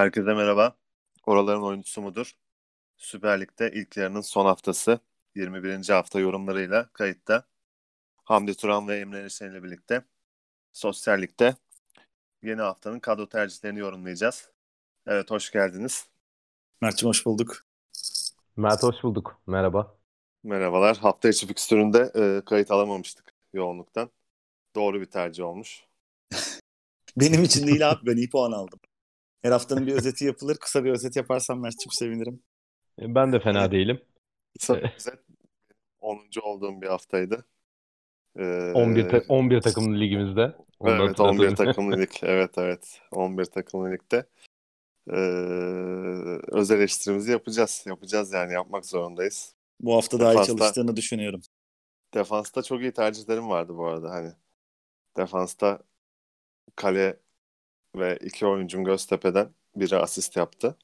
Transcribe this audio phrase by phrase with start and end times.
[0.00, 0.76] Herkese merhaba.
[1.26, 2.32] Oraların oyuncusu mudur?
[2.96, 5.00] Süper Lig'de ilk yarının son haftası
[5.34, 5.88] 21.
[5.88, 7.44] hafta yorumlarıyla kayıtta.
[8.24, 10.04] Hamdi Turan ve Emre Erişen ile birlikte
[10.72, 11.56] Sosyal Lig'de
[12.42, 14.50] yeni haftanın kadro tercihlerini yorumlayacağız.
[15.06, 16.08] Evet hoş geldiniz.
[16.80, 17.64] Mert'cim hoş bulduk.
[18.56, 19.40] Mert hoş bulduk.
[19.46, 19.96] Merhaba.
[20.42, 20.96] Merhabalar.
[20.96, 24.10] Hafta içi fikstüründe e, kayıt alamamıştık yoğunluktan.
[24.74, 25.84] Doğru bir tercih olmuş.
[27.16, 28.80] Benim için değil abi ben iyi puan aldım.
[29.42, 30.56] Her haftanın bir özeti yapılır.
[30.56, 32.42] Kısa bir özet yaparsam Mert'cim sevinirim.
[32.98, 34.00] E, Ben de fena değilim.
[34.60, 35.14] Kısa bir özet.
[36.00, 36.40] 10.
[36.42, 37.44] olduğum bir haftaydı.
[38.38, 40.56] Ee, 11 ta- 11 takımlı ligimizde.
[40.78, 41.54] Onu Evet 11 hatırlatalım.
[41.54, 42.10] takımlı lig.
[42.22, 44.26] Evet evet 11 takımlı ligde.
[45.10, 45.16] Ee,
[46.52, 47.84] öz eleştirimizi yapacağız.
[47.86, 49.54] Yapacağız yani yapmak zorundayız.
[49.80, 51.40] Bu hafta daha iyi çalıştığını düşünüyorum.
[52.14, 54.32] Defansta çok iyi tercihlerim vardı bu arada hani.
[55.16, 55.78] Defansta
[56.76, 57.16] kale
[57.96, 60.76] ve iki oyuncum Göztepe'den biri asist yaptı.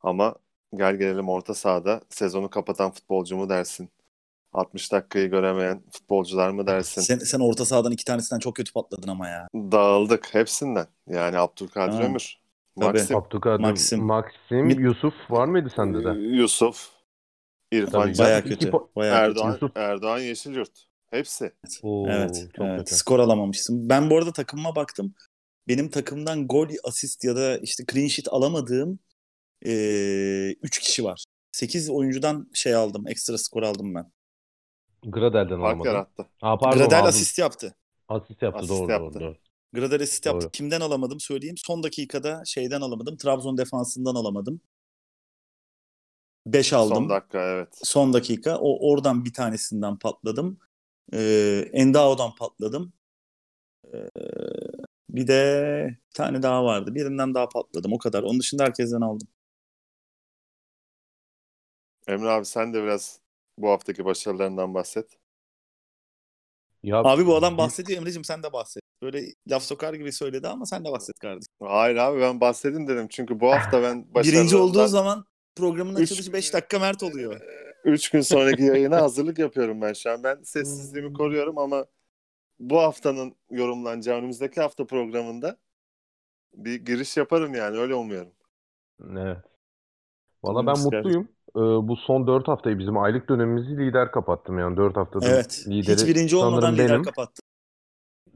[0.00, 0.34] Ama
[0.76, 3.88] gel gelelim orta sahada sezonu kapatan futbolcu mu dersin?
[4.52, 7.00] 60 dakikayı göremeyen futbolcular mı dersin?
[7.02, 9.48] Sen, sen orta sahadan iki tanesinden çok kötü patladın ama ya.
[9.54, 10.86] Dağıldık hepsinden.
[11.08, 12.36] Yani Abdülkadir Ha, Ömür,
[12.80, 12.98] tabii.
[12.98, 14.04] Maxim, Abdülkadir, Maxim.
[14.04, 16.08] Maxim, Yusuf var mıydı sende de?
[16.18, 16.88] Yusuf,
[17.72, 18.12] İrfan.
[18.12, 18.68] Can, kötü.
[18.70, 19.40] po- Baya kötü.
[19.40, 19.70] Erdoğan.
[19.74, 20.86] Erdoğan Yeşilyurt.
[21.10, 21.52] Hepsi.
[21.82, 22.78] Oo, Evet, çok evet.
[22.78, 22.94] kötü.
[22.94, 23.88] skor alamamışsın.
[23.88, 25.14] Ben bu arada takımıma baktım.
[25.68, 28.98] Benim takımdan gol, asist ya da işte clean sheet alamadığım
[29.62, 31.24] 3 kişi var.
[31.52, 34.12] 8 oyuncudan şey aldım, ekstra skor aldım ben.
[35.04, 35.86] Gradel'den Fark alamadım.
[35.86, 36.26] yarattı.
[36.42, 37.08] Aa, pardon, Gradel aldım.
[37.08, 37.74] asist yaptı.
[38.08, 38.58] Asist yaptı.
[38.58, 39.20] Asist doğru, yaptı.
[39.20, 39.36] doğru doğru.
[39.72, 40.44] Gradel asist yaptı.
[40.44, 40.50] Doğru.
[40.50, 41.56] Kimden alamadım söyleyeyim.
[41.58, 43.16] Son dakikada şeyden alamadım.
[43.16, 44.60] Trabzon defansından alamadım.
[46.46, 46.96] 5 aldım.
[46.96, 47.68] Son dakika evet.
[47.82, 48.58] Son dakika.
[48.58, 50.58] O oradan bir tanesinden patladım.
[51.12, 52.92] Ee, Endao'dan patladım.
[53.94, 53.98] Ee,
[55.16, 56.94] bir de bir tane daha vardı.
[56.94, 57.92] Birinden daha patladım.
[57.92, 58.22] O kadar.
[58.22, 59.28] Onun dışında herkesten aldım.
[62.08, 63.20] Emre abi sen de biraz
[63.58, 65.18] bu haftaki başarılarından bahset.
[66.82, 67.98] Ya, Abi bu adam bahsediyor.
[67.98, 68.82] Emre'cim sen de bahset.
[69.02, 71.52] Böyle laf sokar gibi söyledi ama sen de bahset kardeşim.
[71.62, 73.06] Hayır abi ben bahsedeyim dedim.
[73.10, 75.24] Çünkü bu hafta ben Birinci olduğu zaman
[75.56, 77.40] programın açılışı 5 dakika Mert oluyor.
[77.84, 80.22] 3 gün sonraki yayına hazırlık yapıyorum ben şu an.
[80.22, 81.86] Ben sessizliğimi koruyorum ama
[82.58, 85.58] bu haftanın yorumlanacağı önümüzdeki hafta programında
[86.54, 88.32] bir giriş yaparım yani öyle umuyorum.
[89.10, 89.38] Evet.
[90.44, 91.28] Valla ben mutluyum.
[91.56, 95.66] Ee, bu son 4 haftayı bizim aylık dönemimizi lider kapattım yani 4 haftadır Evet.
[95.66, 97.02] lideri Hiç birinci olmadan lider benim.
[97.02, 97.42] kapattı.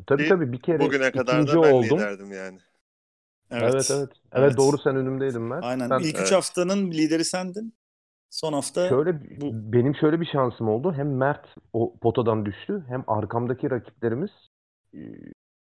[0.06, 1.98] Tabii tabii bir kere Bugüne kadar ikinci da ben oldum.
[1.98, 2.58] liderdim yani.
[3.50, 4.10] Evet evet.
[4.32, 4.56] Evet, Evet.
[4.56, 5.60] doğru sen önümdeydin ben.
[5.60, 5.90] Aynen.
[5.90, 6.32] Ben, İlk üç Evet.
[6.32, 7.74] haftanın lideri sendin.
[8.30, 10.92] Son hafta Şöyle bu- benim şöyle bir şansım oldu.
[10.96, 14.30] Hem Mert o potadan düştü hem arkamdaki rakiplerimiz
[14.94, 14.98] e,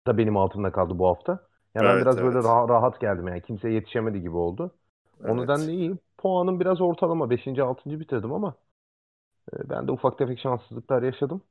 [0.08, 1.48] da benim altımda kaldı bu hafta.
[1.76, 2.56] Yani ben Evet, biraz böyle evet.
[2.70, 4.76] rahat, geldim yani kimseye yetişemedi gibi oldu.
[5.24, 5.42] O Evet.
[5.42, 5.98] nedenle iyi.
[6.18, 7.62] Puanım biraz ortalama 5.
[7.62, 8.00] 6.
[8.00, 8.56] bitirdim ama
[9.54, 11.42] e, ben de ufak tefek şanssızlıklar yaşadım.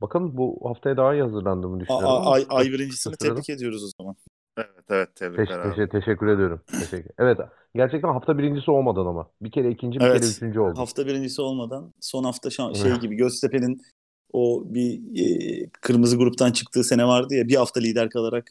[0.00, 2.22] Bakalım bu haftaya daha iyi hazırlandığımı düşünüyorum.
[2.24, 4.16] ay, ay birincisini tebrik ediyoruz o zaman.
[4.56, 5.74] Evet evet tebrikler Teş- abi.
[5.74, 6.60] teşe- teşekkür ediyorum.
[6.66, 7.10] Teşekkür.
[7.18, 7.38] Evet
[7.74, 9.30] gerçekten hafta birincisi olmadan ama.
[9.40, 10.20] Bir kere ikinci bir Evet.
[10.20, 10.76] kere üçüncü oldum.
[10.76, 13.82] Hafta birincisi olmadan son hafta şey gibi Göztepe'nin
[14.32, 18.50] o bir e, kırmızı gruptan çıktığı sene vardı ya bir hafta lider kalarak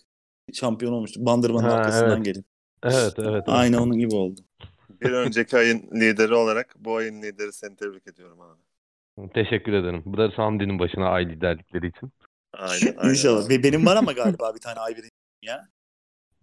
[0.53, 1.25] şampiyon olmuştu.
[1.25, 2.25] Bandırmanın Ha, arkasından evet.
[2.25, 2.45] gelip.
[2.83, 3.13] Evet evet.
[3.19, 3.43] evet.
[3.47, 4.41] Aynı onun gibi oldu.
[5.01, 8.61] Bir önceki ayın lideri olarak bu ayın lideri seni tebrik ediyorum abi.
[9.33, 10.03] Teşekkür ederim.
[10.05, 12.11] Bu da Hamdi'nin başına ay liderlikleri için.
[12.53, 13.49] Aynen, aynen İnşallah.
[13.49, 15.09] Ve benim var ama galiba bir tane ay birinci
[15.43, 15.67] ya.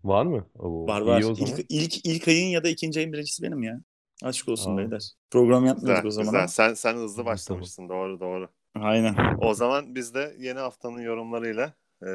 [0.08, 0.46] Var mı?
[0.58, 1.20] Oo, Var var.
[1.38, 3.80] İlk, ilk, ilk ayın ya da ikinci ayın birincisi benim ya.
[4.22, 4.78] Aşk olsun Aa.
[4.78, 5.12] beyler.
[5.30, 6.26] Program yapmıyorduk Güzel, o zaman.
[6.26, 6.38] güzel.
[6.40, 6.48] ama.
[6.48, 7.32] Sen, sen hızlı Tamam.
[7.32, 7.88] başlamışsın.
[7.88, 8.48] Doğru doğru.
[8.74, 9.16] Aynen.
[9.40, 12.06] O zaman biz de yeni haftanın yorumlarıyla e,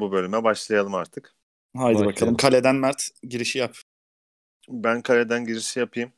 [0.00, 1.34] bu bölüme başlayalım artık.
[1.76, 2.14] Haydi Başlayalım.
[2.14, 2.36] bakalım.
[2.36, 3.76] Kaleden Mert girişi yap.
[4.68, 6.12] Ben kaleden girişi yapayım.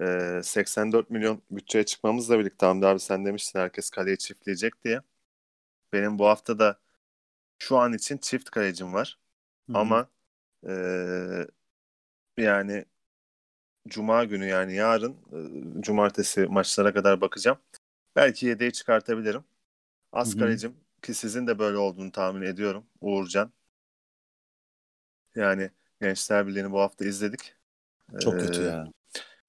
[0.00, 5.00] E, 84 milyon bütçeye çıkmamızla birlikte Hamdi abi sen demiştin herkes kaleyi çiftleyecek diye.
[5.92, 6.78] Benim bu hafta da
[7.58, 9.18] şu an için çift kalecim var.
[9.66, 9.78] Hı hı.
[9.78, 10.08] Ama
[10.68, 10.72] e,
[12.36, 12.84] yani
[13.88, 15.12] Cuma günü yani yarın
[15.78, 17.58] e, cumartesi maçlara kadar bakacağım.
[18.16, 19.44] Belki yedeği çıkartabilirim.
[20.38, 22.84] Kalecim ki sizin de böyle olduğunu tahmin ediyorum.
[23.00, 23.52] Uğurcan.
[25.34, 25.70] Yani
[26.00, 27.54] Gençler Birliği'ni bu hafta izledik.
[28.20, 28.88] Çok Ee, kötü ya.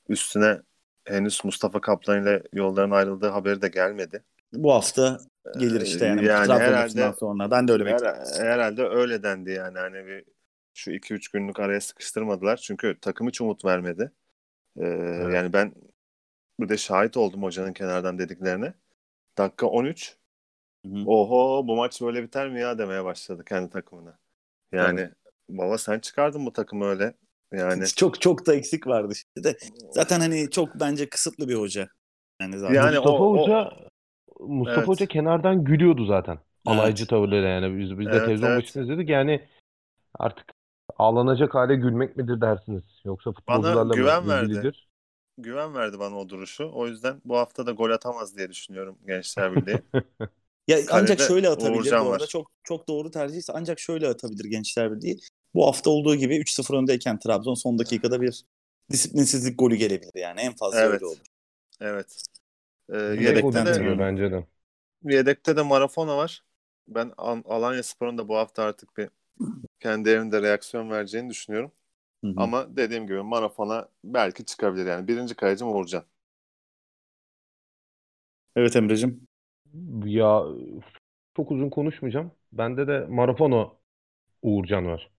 [0.09, 0.61] Üstüne
[1.05, 4.23] henüz Mustafa Kaplan ile yolların ayrıldığı haberi de gelmedi.
[4.53, 5.19] Bu hafta
[5.57, 6.21] gelir işte yani.
[6.21, 7.51] Ee, yani Trabzon herhalde- maçından sonra.
[7.51, 8.19] Ben de öyle bekliyorum.
[8.39, 9.77] Her, herhalde öyle dendi yani.
[9.79, 10.34] Hani bir
[10.75, 12.57] şu 2-3 günlük araya sıkıştırmadılar.
[12.57, 14.11] Çünkü takım hiç umut vermedi.
[14.79, 14.85] Ee,
[15.33, 15.75] Yani ben
[16.59, 18.73] bir de şahit oldum hocanın kenardan dediklerine.
[19.37, 20.17] Dakika 13.
[20.85, 21.03] Hı hı.
[21.05, 24.17] Oho bu maç böyle biter mi ya demeye başladı kendi takımına.
[24.71, 25.09] Yani
[25.49, 27.13] Baba sen çıkardın bu takımı öyle.
[27.53, 29.57] Yani Çok çok da eksik vardı şimdi de.
[29.91, 31.89] Zaten hani çok bence kısıtlı bir hoca.
[32.41, 32.75] Yani zaten.
[32.75, 33.73] Yani Mustafa o- o- Hoca
[34.39, 34.87] Mustafa Evet.
[34.87, 36.39] Hoca kenardan gülüyordu zaten.
[36.67, 36.79] Evet.
[36.79, 37.79] Alaycı tavırları yani.
[37.79, 38.63] Biz, biz de Evet, televizyon evet.
[38.63, 39.09] başında izledik.
[39.09, 39.47] Yani
[40.19, 40.54] artık
[40.95, 42.83] ağlanacak hale gülmek midir dersiniz?
[43.05, 44.67] Yoksa futbolcularla güven mı verdi.
[44.67, 44.89] ilgilidir?
[45.39, 46.71] güven verdi bana o duruşu.
[46.73, 49.83] O yüzden bu hafta da gol atamaz diye düşünüyorum Gençler Birliği.
[50.67, 52.23] Ya ancak Kalede şöyle atabilir Uğurcan bu arada.
[52.23, 52.27] var.
[52.27, 55.19] Çok çok doğru tercihse ancak şöyle atabilir Gençler Birliği.
[55.53, 58.45] Bu hafta olduğu gibi 3-0 öndeyken Trabzon son dakikada bir
[58.91, 60.41] disiplinsizlik golü gelebilir yani.
[60.41, 60.93] En fazla Evet.
[60.93, 61.17] öyle olur.
[61.81, 62.23] evet.
[62.93, 64.47] Ee, yedekte de bence de.
[65.03, 66.43] Yedekte de Marafona var.
[66.87, 69.09] Ben An- Alanya Spor'un da bu hafta artık bir
[69.79, 71.71] kendi evinde reaksiyon vereceğini düşünüyorum.
[72.23, 72.37] Hı hı.
[72.37, 75.09] Ama dediğim gibi Marafona belki çıkabilir yani.
[75.09, 76.05] Birinci kalecim Uğurcan.
[78.55, 79.27] Evet Emre'cim.
[80.05, 80.43] Ya
[81.35, 82.31] çok uzun konuşmayacağım.
[82.53, 83.79] Bende de Marafono
[84.41, 85.11] Uğurcan var.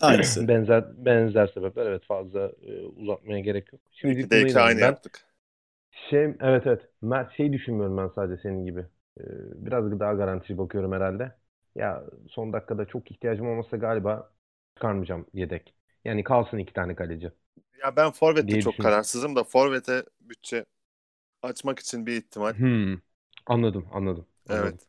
[0.00, 0.48] Aynısı.
[0.48, 3.82] benzer benzer sebepler evet fazla e, uzatmaya gerek yok.
[3.90, 5.26] Şimdi İki de iki aynı ben yaptık.
[6.10, 8.80] şey evet evet Mert şey düşünmüyorum ben sadece senin gibi.
[9.20, 9.24] Ee,
[9.66, 11.32] biraz daha garantici bakıyorum herhalde.
[11.74, 14.32] Ya son dakikada çok ihtiyacım olmasa galiba
[14.76, 15.74] çıkarmayacağım yedek.
[16.04, 17.32] Yani kalsın iki tane kaleci.
[17.82, 20.64] Ya ben Forvet'te çok kararsızım da Forvet'e bütçe
[21.42, 22.54] açmak için bir ihtimal.
[22.54, 22.94] Hmm,
[23.46, 24.26] anladım anladım.
[24.48, 24.74] anladım.
[24.74, 24.86] Evet.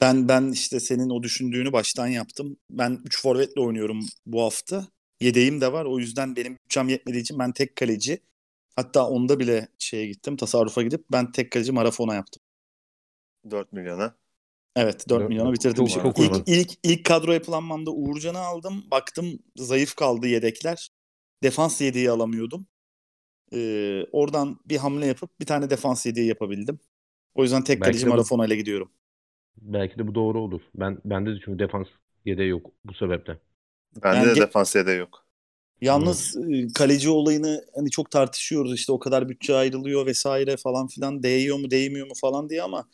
[0.00, 2.56] Ben ben işte senin o düşündüğünü baştan yaptım.
[2.70, 4.86] Ben 3 forvetle oynuyorum bu hafta.
[5.20, 5.84] Yedeğim de var.
[5.84, 8.20] O yüzden benim bütçem yetmediği için ben tek kaleci.
[8.76, 10.36] Hatta onda bile şeye gittim.
[10.36, 12.42] Tasarrufa gidip ben tek kaleci Marafona yaptım.
[13.50, 14.16] 4 milyona.
[14.76, 18.84] Evet 4 Dört- milyona bitirdim çok- çok ilk, ilk, ilk kadro yapılanmamda Uğurcan'ı aldım.
[18.90, 20.90] Baktım zayıf kaldı yedekler.
[21.42, 22.66] Defans yedeği alamıyordum.
[23.52, 26.78] Ee, oradan bir hamle yapıp bir tane defans yedeği yapabildim.
[27.34, 28.90] O yüzden tek kaleci Marafona ile gidiyorum.
[29.56, 30.60] Belki de bu doğru olur.
[30.74, 31.86] Ben bende de çünkü defans
[32.24, 33.38] yedeği yok bu sebeple.
[34.02, 35.26] Bende Yani de defans yedeği yok.
[35.80, 41.22] Yalnız e, kaleci olayını hani çok tartışıyoruz işte o kadar bütçe ayrılıyor vesaire falan filan
[41.22, 42.88] değiyor mu değmiyor mu falan diye ama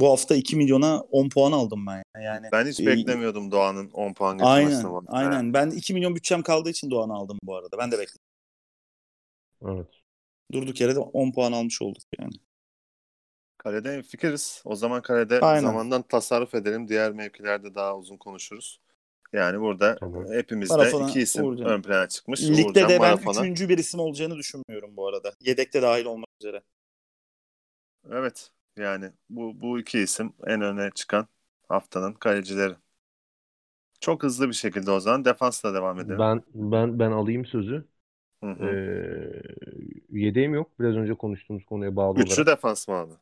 [0.00, 2.24] bu hafta 2 milyona 10 puan aldım ben yani.
[2.24, 5.04] yani Ben hiç e, beklemiyordum Doğan'ın 10 puan getirmesini Aynen, bana.
[5.08, 5.54] aynen.
[5.54, 7.78] Ben 2 milyon bütçem kaldığı için Doğan'ı aldım bu arada.
[7.78, 8.22] Ben de bekledim.
[9.68, 9.86] Evet.
[10.52, 12.32] Durduk yere de 10 puan almış olduk yani.
[13.58, 14.62] Kalede fikiriz.
[14.64, 15.60] O zaman kalede Aynen.
[15.66, 16.88] zamandan tasarruf edelim.
[16.88, 18.80] Diğer mevkilerde daha uzun konuşuruz.
[19.32, 20.32] Yani burada Tamam.
[20.32, 21.66] hepimizde Marafona, iki isim Uğurcan.
[21.68, 22.42] ön plana çıkmış.
[22.42, 23.40] Ligde Uğurcan, de ben Marafona.
[23.40, 25.32] üçüncü bir isim olacağını düşünmüyorum bu arada.
[25.40, 26.62] Yedekte dahil olmak üzere.
[28.10, 28.50] Evet.
[28.76, 31.28] Yani bu, bu iki isim en öne çıkan
[31.68, 32.76] haftanın kalecileri.
[34.00, 36.24] Çok hızlı bir şekilde o zaman defansla devam edelim.
[36.24, 37.88] Ben ben ben alayım sözü.
[38.42, 38.80] Hı hı.
[38.86, 39.42] Ee,
[40.10, 40.80] yedeğim yok.
[40.80, 42.46] Biraz önce konuştuğumuz konuya bağlı Üçlü olarak.
[42.46, 43.14] defans mı abi?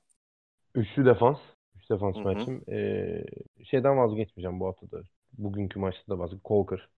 [0.75, 1.39] Üçlü defans.
[1.77, 2.23] Üç defans Hı hı.
[2.25, 2.65] maçım.
[2.73, 3.25] Ee,
[3.65, 5.03] şeyden vazgeçmeyeceğim bu hafta da.
[5.33, 6.41] Bugünkü maçta da vazgeç.
[6.45, 6.89] Colker.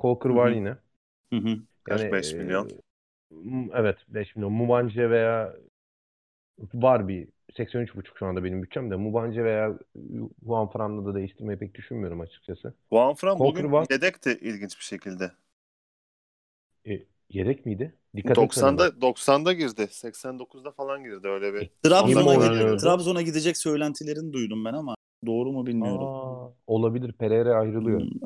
[0.00, 0.52] Colker Hı var hı.
[0.52, 0.78] yine.
[1.32, 1.58] Hı hı.
[1.84, 2.02] Kaç?
[2.02, 2.68] Yani, 5 milyon.
[2.70, 4.52] e, evet 5 milyon.
[4.52, 5.54] Mubanje veya
[6.74, 8.96] var bir 83,5 şu anda benim bütçem de.
[8.96, 9.78] Mubanje veya
[10.46, 12.74] Juan Fran'la da değiştirmeyi pek düşünmüyorum açıkçası.
[12.92, 13.86] Juan Fran Colker bugün var.
[13.90, 15.32] yedekti ilginç bir şekilde.
[16.88, 16.90] E,
[17.30, 17.94] yedek miydi?
[18.16, 19.82] Dikkat etmedim 90'da 90'da girdi.
[19.82, 21.70] 89'da falan girdi öyle bir.
[21.82, 22.76] Trabzon'a, Kim gide- oynuyordu?
[22.76, 24.94] Trabzon'a gidecek söylentilerini duydum ben ama
[25.26, 26.06] doğru mu bilmiyorum.
[26.06, 27.12] Aa, olabilir.
[27.12, 28.00] Pereira ayrılıyor.
[28.00, 28.20] Hmm.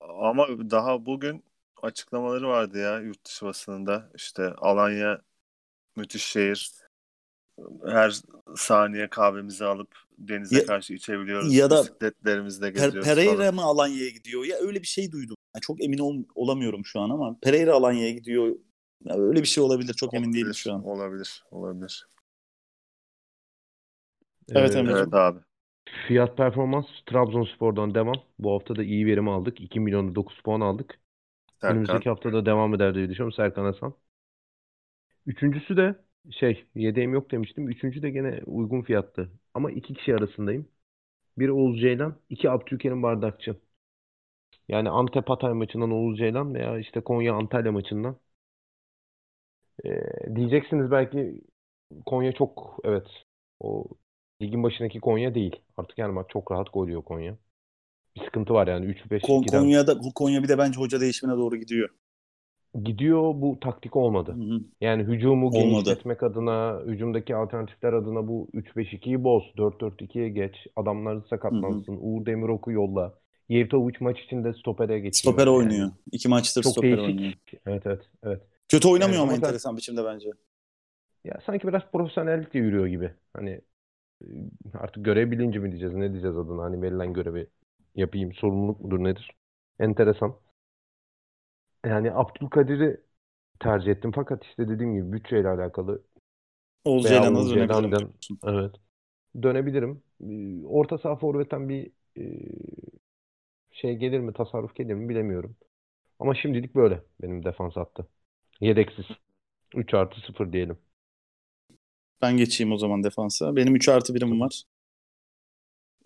[0.00, 1.44] Ama daha bugün
[1.82, 4.10] açıklamaları vardı ya yurt dışı basınında.
[4.14, 5.20] İşte Alanya
[5.96, 6.81] müthiş şehir.
[7.86, 8.14] Her
[8.56, 11.54] saniye kahvemizi alıp denize Ya- karşı içebiliyoruz.
[11.54, 13.54] ya da bisikletlerimizle Per- geziyoruz Pereira falan.
[13.54, 14.44] mı Alanya'ya gidiyor?
[14.44, 15.36] Ya öyle bir şey duydum.
[15.54, 18.56] Yani çok emin ol- olamıyorum şu an ama Pereira Alanya'ya gidiyor.
[19.04, 19.94] Ya öyle bir şey olabilir.
[19.94, 20.84] Çok emin değilim Olabilir, şu an.
[20.84, 22.06] Olabilir, olabilir.
[24.54, 24.92] Evet, Ee, Emre.
[24.92, 25.38] Evet abi.
[26.08, 28.14] Fiyat performans Trabzonspor'dan devam.
[28.38, 29.60] Bu hafta da iyi verim aldık.
[29.60, 31.00] 2 milyonda 9 puan aldık.
[31.60, 31.74] Serkan.
[31.76, 33.32] Önümüzdeki hafta da devam eder diye düşünüyorum.
[33.36, 33.94] Serkan Hasan.
[35.26, 37.68] Üçüncüsü de şey yedeğim yok demiştim.
[37.68, 39.30] Üçüncü de gene uygun fiyattı.
[39.54, 40.68] Ama iki kişi arasındayım.
[41.38, 43.56] Biri Oğuz Ceylan, iki Abdülkerim Bardakçı.
[44.68, 48.16] Yani Antep Hatay maçından Oğuz Ceylan veya işte Konya Antalya maçından.
[49.84, 51.40] Ee, diyeceksiniz belki
[52.06, 53.06] Konya çok evet
[53.60, 53.84] o
[54.42, 55.56] ligin başındaki Konya değil.
[55.76, 57.38] Artık yani bak çok rahat gol yiyor Konya.
[58.16, 61.56] Bir sıkıntı var yani 3-5 Kon- 2'den Konya'da Konya bir de bence hoca değişimine doğru
[61.56, 61.88] gidiyor.
[62.84, 64.30] Gidiyor bu taktik olmadı.
[64.32, 64.60] Hı hı.
[64.80, 65.84] Yani hücumu Olmadı.
[65.84, 69.42] genişletmek adına, hücumdaki alternatifler adına bu 3-5-2'yi boz.
[69.56, 70.54] 4-4-2'ye geç.
[70.76, 71.98] Adamlar sakatlansın.
[72.00, 73.14] Uğur Demirok'u yolla.
[73.48, 75.34] Yevtovic maç içinde stopere geçiyor.
[75.34, 75.90] Stoper Yani oynuyor.
[76.12, 77.06] İki maçtır Çok stoper değişik.
[77.06, 77.32] oynuyor.
[77.66, 78.42] Evet evet evet.
[78.68, 80.30] Kötü oynamıyor Yani ama sen- enteresan biçimde bence.
[81.24, 83.10] Ya sanki biraz profesyonellikle yürüyor gibi.
[83.34, 83.60] Hani
[84.22, 84.26] e,
[84.74, 86.62] artık görev bilinci mi diyeceğiz, ne diyeceğiz adına?
[86.62, 87.46] Hani verilen görevi
[87.96, 89.30] yapayım, sorumluluk mudur nedir?
[89.80, 90.34] enteresan.
[91.86, 93.00] Yani Abdülkadir'i
[93.60, 96.02] tercih ettim fakat işte dediğim gibi bütçeyle alakalı
[96.84, 98.74] Oğuz Ceylan'a dönebilirim evet
[99.42, 100.02] dönebilirim.
[100.20, 102.22] Ee, Orta saha forvetten bir e,
[103.72, 105.56] şey gelir mi, tasarruf gelir mi bilemiyorum.
[106.18, 108.08] Ama şimdilik böyle benim defans hattı.
[108.60, 109.06] Yedeksiz.
[109.76, 110.78] 3 artı 0 diyelim.
[112.22, 113.56] Ben geçeyim o zaman defansa.
[113.56, 114.62] Benim 3 artı birim var.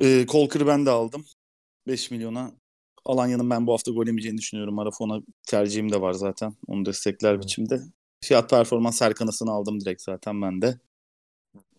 [0.00, 1.24] Ee, Kolkır'ı ben de aldım.
[1.86, 2.52] 5 milyona.
[3.06, 4.74] Alanya'nın ben bu hafta gol yemeyeceğini düşünüyorum.
[4.74, 6.54] Marafona tercihim de var zaten.
[6.66, 7.42] Onu destekler Evet.
[7.42, 7.80] biçimde.
[8.24, 10.78] Fiyat performans Serkan'ısını aldım direkt zaten ben de.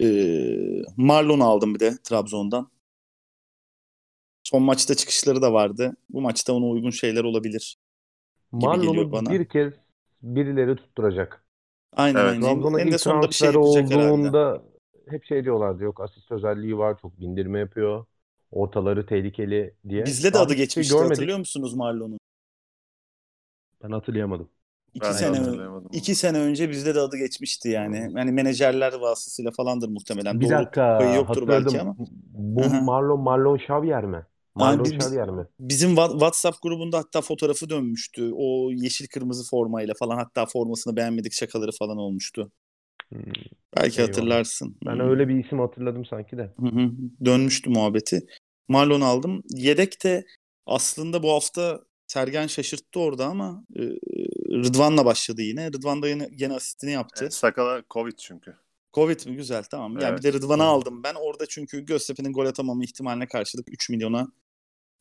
[0.01, 2.71] Ee, Marlon'u aldım bir de Trabzon'dan.
[4.43, 5.95] Son maçta çıkışları da vardı.
[6.09, 7.77] Bu maçta ona uygun şeyler olabilir.
[8.51, 9.29] Marlon'u bana.
[9.29, 9.73] bir kez
[10.21, 11.43] birileri tutturacak.
[11.93, 12.31] Aynen Evet.
[12.31, 12.41] aynen.
[12.41, 14.27] Trabzon'a En de ilk sonunda bir şey yapacak herhalde.
[14.27, 14.63] olduğunda
[15.09, 18.05] hep şey diyorlardı yok asist özelliği var çok bindirme yapıyor.
[18.51, 20.05] Ortaları tehlikeli diye.
[20.05, 21.11] Bizle de adı şey geçmişti görmedik.
[21.11, 22.19] hatırlıyor musunuz Marlon'un?
[23.83, 24.49] Ben hatırlayamadım.
[24.93, 25.39] İki Ben sene,
[25.91, 28.11] iki sene önce bizde de adı geçmişti yani.
[28.15, 30.41] Yani menajerler vasıtasıyla falandır muhtemelen.
[30.41, 31.95] Bir dakika yoktur belki hatırladım.
[31.99, 32.07] ama.
[32.33, 32.83] Bu.
[32.85, 34.25] Marlon Marlon Xavier mi?
[34.55, 35.45] Marlon biz- Xavier mi?
[35.59, 38.31] Bizim WhatsApp grubunda hatta fotoğrafı dönmüştü.
[38.35, 42.51] O yeşil kırmızı formayla falan hatta formasını beğenmedik şakaları falan olmuştu.
[43.13, 43.21] Hmm.
[43.77, 44.15] Belki Eyvallah.
[44.17, 44.77] hatırlarsın.
[44.85, 45.03] Ben Hı.
[45.03, 46.53] öyle bir isim hatırladım sanki de.
[46.59, 46.91] Hı hı.
[47.25, 48.27] Dönmüştü muhabbeti.
[48.67, 49.43] Marlon aldım.
[49.49, 50.25] Yedek de
[50.65, 53.81] aslında bu hafta Sergen şaşırttı orada ama e,
[54.49, 55.67] Rıdvan'la başladı yine.
[55.67, 57.23] Rıdvan da yine, gene asistini yaptı.
[57.23, 58.55] Evet, Sakala Covid çünkü.
[58.93, 59.35] Covid mi?
[59.35, 59.93] Güzel tamam.
[59.93, 60.19] Yani Evet.
[60.19, 60.71] bir de Rıdvan'ı Evet.
[60.71, 61.13] aldım ben.
[61.15, 64.27] Orada çünkü Göztepe'nin gol atamama ihtimaline karşılık 3 milyona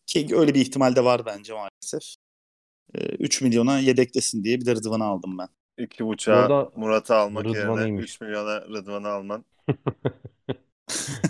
[0.07, 2.15] ki öyle bir ihtimal de var bence maalesef.
[2.95, 5.49] Ee, 3 milyona yedeklesin diye bir de Rıdvan'ı aldım ben.
[5.79, 8.05] İki buçuğa Orada Murat'ı almak Rıdvan yerine iyiymiş.
[8.05, 9.45] 3 milyona Rıdvan'ı alman.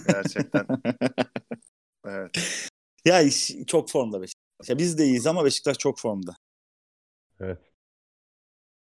[0.06, 0.66] Gerçekten.
[2.06, 2.30] Evet.
[3.04, 4.68] ya iş, çok formda Beşiktaş.
[4.68, 6.36] Ya biz de iyiyiz ama Beşiktaş çok formda.
[7.40, 7.58] Evet.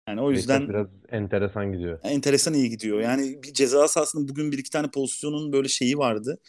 [0.08, 2.00] Yani o Beşiktaş yüzden biraz enteresan gidiyor.
[2.04, 3.00] enteresan iyi gidiyor.
[3.00, 6.40] Yani bir ceza sahasında bugün bir iki tane pozisyonun böyle şeyi vardı.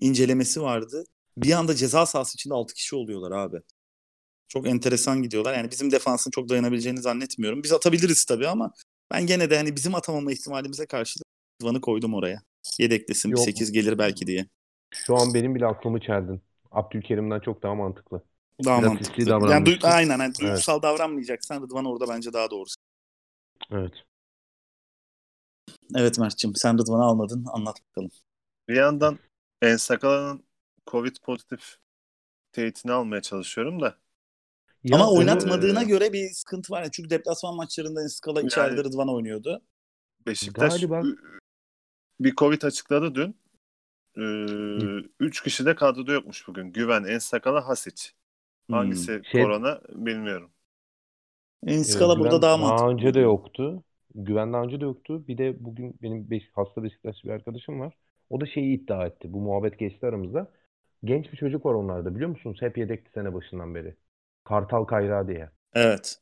[0.00, 1.04] incelemesi vardı.
[1.36, 3.62] Bir anda ceza sahası içinde 6 kişi oluyorlar abi.
[4.48, 5.54] Çok enteresan gidiyorlar.
[5.54, 7.62] Yani bizim defansın çok dayanabileceğini zannetmiyorum.
[7.62, 8.72] Biz atabiliriz tabii ama
[9.12, 11.26] ben gene de hani bizim atamama ihtimalimize karşılık
[11.62, 12.42] Rıdvan'ı koydum oraya.
[12.78, 13.40] Yedeklesin Yok.
[13.40, 14.46] 8 gelir belki diye.
[14.90, 16.42] Şu an benim bile aklımı çeldin.
[16.70, 18.22] Abdülkerim'den çok daha mantıklı.
[18.64, 19.22] Daha Biraz mantıklı.
[19.22, 19.88] Yani duy- davranmışsın.
[19.88, 20.18] aynen.
[20.18, 22.74] Yani duygusal davranmayacaksan Rıdvan orada bence daha doğrusu.
[23.70, 23.92] Evet.
[25.94, 27.46] Evet Mert'ciğim sen Rıdvan'ı almadın.
[27.52, 28.10] Anlat bakalım.
[28.68, 29.18] Bir yandan
[29.62, 30.44] En Sakala'nın
[30.86, 31.76] Covid pozitif
[32.52, 33.98] teyitini almaya çalışıyorum da.
[34.84, 36.88] Ya Ama onu- oynatmadığına e, göre bir sıkıntı var.
[36.92, 39.62] Çünkü deplasman maçlarında Enskala Yani- içeride Rıdvan oynuyordu.
[40.26, 41.16] Beşiktaş Galiba-
[42.20, 43.36] bir Covid açıkladı dün.
[44.16, 46.72] Ee, üç kişi de kadroda yokmuş bugün.
[46.72, 48.10] Güven, En Sakala, Hasic.
[48.70, 50.50] Hangisi Şey- korona bilmiyorum.
[51.66, 52.82] Enskala Güven burada daha mantıklı.
[52.82, 53.82] Daha önce de yoktu.
[54.14, 55.24] Güven daha önce de yoktu.
[55.28, 57.94] Bir de bugün benim beş, hasta Beşiktaşlı bir arkadaşım var.
[58.30, 59.32] O da şeyi iddia etti.
[59.32, 60.52] Bu muhabbet geçti aramızda.
[61.04, 62.58] Genç bir çocuk var onlarda biliyor musunuz?
[62.60, 63.96] Hep yedekti sene başından beri.
[64.48, 65.50] Kartal Kayra diye.
[65.72, 66.20] Evet.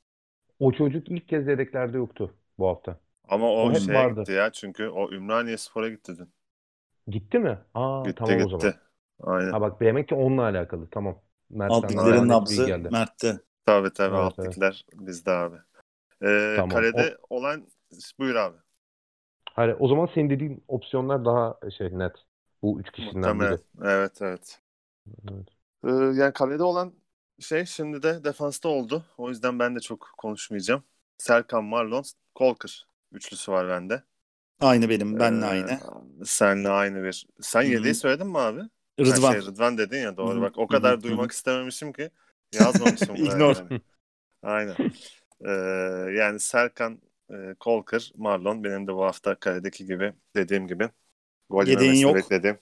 [0.58, 3.00] O çocuk ilk kez yedeklerde yoktu bu hafta.
[3.28, 4.08] Ama o, O şeye vardı.
[4.08, 6.32] gitti ya çünkü o Ümraniye Spor'a gitti dün.
[7.08, 7.58] Gitti mi?
[7.74, 8.48] Aa Gitti tamam o gitti.
[8.48, 8.78] zaman.
[9.20, 9.52] Aynen.
[9.52, 10.90] Ha bak demek ki onunla alakalı.
[10.90, 11.22] Tamam.
[11.50, 12.76] Mert'ten Alt daha liglerin net bir nabzı.
[12.88, 13.40] Mert'te.
[13.66, 15.56] Tabii tabii Evet, alttakiler bizde abi.
[16.24, 16.68] Ee, Tamam.
[16.68, 17.68] Kalede olan
[18.18, 18.58] buyur abi.
[19.54, 22.12] Hayır, o zaman senin dediğin opsiyonlar daha şey net.
[22.62, 23.40] Bu üç kişiden Muhtemelen.
[23.40, 23.58] biri.
[23.82, 24.60] Evet evet.
[25.30, 25.48] Evet.
[25.84, 25.88] Ee,
[26.20, 26.94] yani kalede olan
[27.40, 29.04] şey şimdi de defansta oldu.
[29.18, 30.84] O yüzden ben de çok konuşmayacağım.
[31.18, 34.02] Serkan, Marlon, Kolkır üçlüsü var bende.
[34.60, 35.18] Aynı benim.
[35.20, 35.78] Benle Ee, aynı.
[36.24, 37.26] Senle aynı bir.
[37.40, 37.70] Sen Hı hı.
[37.70, 38.60] yediği söyledin mi abi?
[39.00, 39.32] Rıdvan.
[39.32, 40.36] şey, Rıdvan dedin ya doğru.
[40.36, 40.42] Hı hı.
[40.42, 41.02] Bak o kadar hı.
[41.02, 42.10] duymak istememişim ki
[42.52, 43.16] yazmamışım.
[43.24, 43.58] Ignore.
[43.58, 43.80] yani.
[44.42, 44.76] Aynen.
[45.46, 45.50] Ee,
[46.18, 50.90] yani Serkan, e, Kolkır, Marlon benim de bu hafta kaledeki gibi dediğim gibi
[51.50, 52.16] gol yememesini yok.
[52.16, 52.58] beklediğim.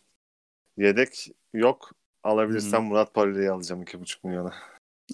[0.77, 1.93] Yedek yok.
[2.25, 2.87] Alabilirsem Hı.
[2.87, 4.55] Murat Parali'yi alacağım 2,5 milyona.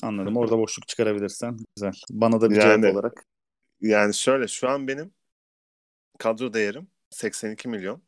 [0.03, 0.37] Anladım.
[0.37, 1.93] Orada boşluk çıkarabilirsen güzel.
[2.11, 3.25] Bana da bir Yani- cevap olarak.
[3.81, 5.13] Yani şöyle şu an benim
[6.19, 8.03] kadro değerim 82 milyon.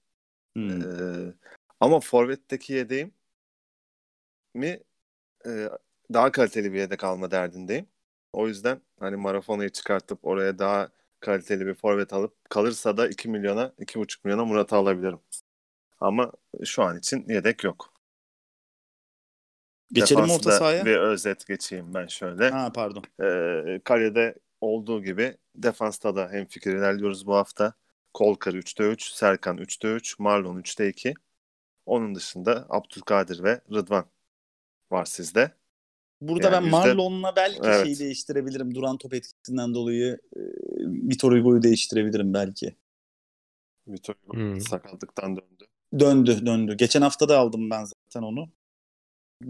[0.56, 0.82] Hmm.
[0.82, 1.32] Ee,
[1.80, 3.14] ama forvetteki yedeğim
[4.54, 4.80] mi
[5.46, 5.68] e,
[6.12, 7.86] daha kaliteli bir yedek alma derdindeyim.
[8.32, 10.88] O yüzden hani Marafona'yı çıkartıp oraya daha
[11.20, 15.20] kaliteli bir forvet alıp kalırsa da 2 milyona 2,5 milyona Murat'ı alabilirim.
[16.00, 16.32] Ama
[16.64, 17.91] şu an için yedek yok.
[19.92, 20.84] Geçelim orta sahaya?
[20.84, 22.50] Bir özet geçeyim ben şöyle.
[22.50, 23.02] Ha pardon.
[23.22, 27.74] Ee, kalede olduğu gibi defansta da hemfikir ilerliyoruz bu hafta.
[28.14, 31.14] Kolkar 3'te 3, Serkan 3'te 3, Marlon 3'te 2.
[31.86, 34.04] Onun dışında Abdülkadir ve Rıdvan
[34.90, 35.52] var sizde.
[36.20, 37.84] Burada Yani ben yüzde- Marlon'la belki Evet.
[37.84, 38.74] şeyi değiştirebilirim.
[38.74, 40.40] Duran top etkisinden dolayı e,
[40.86, 42.76] Vitor Hugo'yu değiştirebilirim belki.
[43.88, 44.60] Vitor Hugo Hmm.
[44.60, 45.64] sakatlıktan döndü.
[45.98, 46.76] Döndü döndü.
[46.76, 48.48] Geçen hafta da aldım ben zaten onu.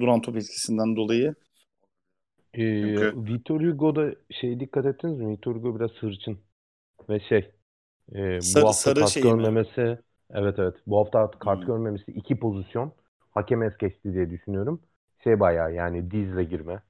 [0.01, 1.35] Duran top etkisinden dolayı.
[2.55, 5.29] Ee, Çünkü- Victor Hugo'da şey dikkat ettiniz mi?
[5.29, 6.39] Victor Hugo biraz hırçın
[7.09, 7.53] ve şey
[8.15, 9.49] e, bu Sarı- hafta sarı kart şey mi?
[9.49, 9.99] görmemesi
[10.31, 11.67] evet evet bu hafta kart Hmm.
[11.67, 12.93] görmemesi iki pozisyon
[13.33, 14.83] hakem es geçti diye düşünüyorum.
[15.25, 16.83] Şey bayağı yani dizle girme.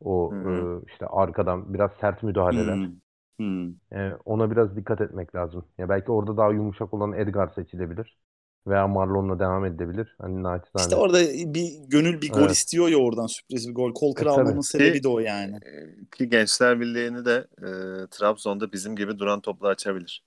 [0.00, 2.80] O Hı e, işte arkadan biraz sert müdahaleler.
[2.80, 3.00] Hmm.
[3.38, 3.76] Hmm.
[3.92, 5.64] E, ona biraz dikkat etmek lazım.
[5.78, 8.18] Ya belki orada daha yumuşak olan Edgar seçilebilir.
[8.66, 10.16] Veya Marlon'la devam edilebilir.
[10.20, 10.82] Hani naçizane.
[10.82, 11.18] İşte orada
[11.54, 12.50] bir gönül bir gol Evet.
[12.50, 13.94] istiyor ya oradan sürpriz bir gol.
[13.94, 15.56] Kol kır E, sebebi de o yani.
[15.56, 17.66] Ee, Ki Gençler Birliği'ni de e,
[18.10, 20.22] Trabzon'da bizim gibi duran topla açabilir.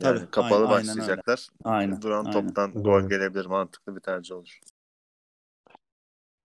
[0.00, 1.48] Yani Tabii, kapalı aynen- aynen başlayacaklar.
[1.64, 2.02] Aynen.
[2.02, 2.32] Duran aynen.
[2.46, 2.82] toptan Doğru.
[2.82, 3.46] gol gelebilir.
[3.46, 4.60] Mantıklı bir tercih olur.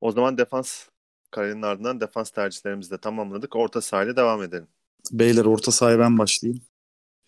[0.02, 0.88] O zaman defans
[1.32, 3.56] kalenin ardından defans tercihlerimizi de tamamladık.
[3.56, 4.68] Orta sahayla devam edelim.
[5.12, 6.62] Beyler orta sahaya ben başlayayım.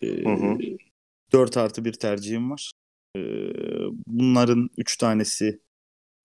[0.01, 0.57] Ee, Hı hı.
[1.31, 2.71] 4 artı bir tercihim var.
[3.15, 3.21] Ee,
[4.07, 5.61] bunların 3 tanesi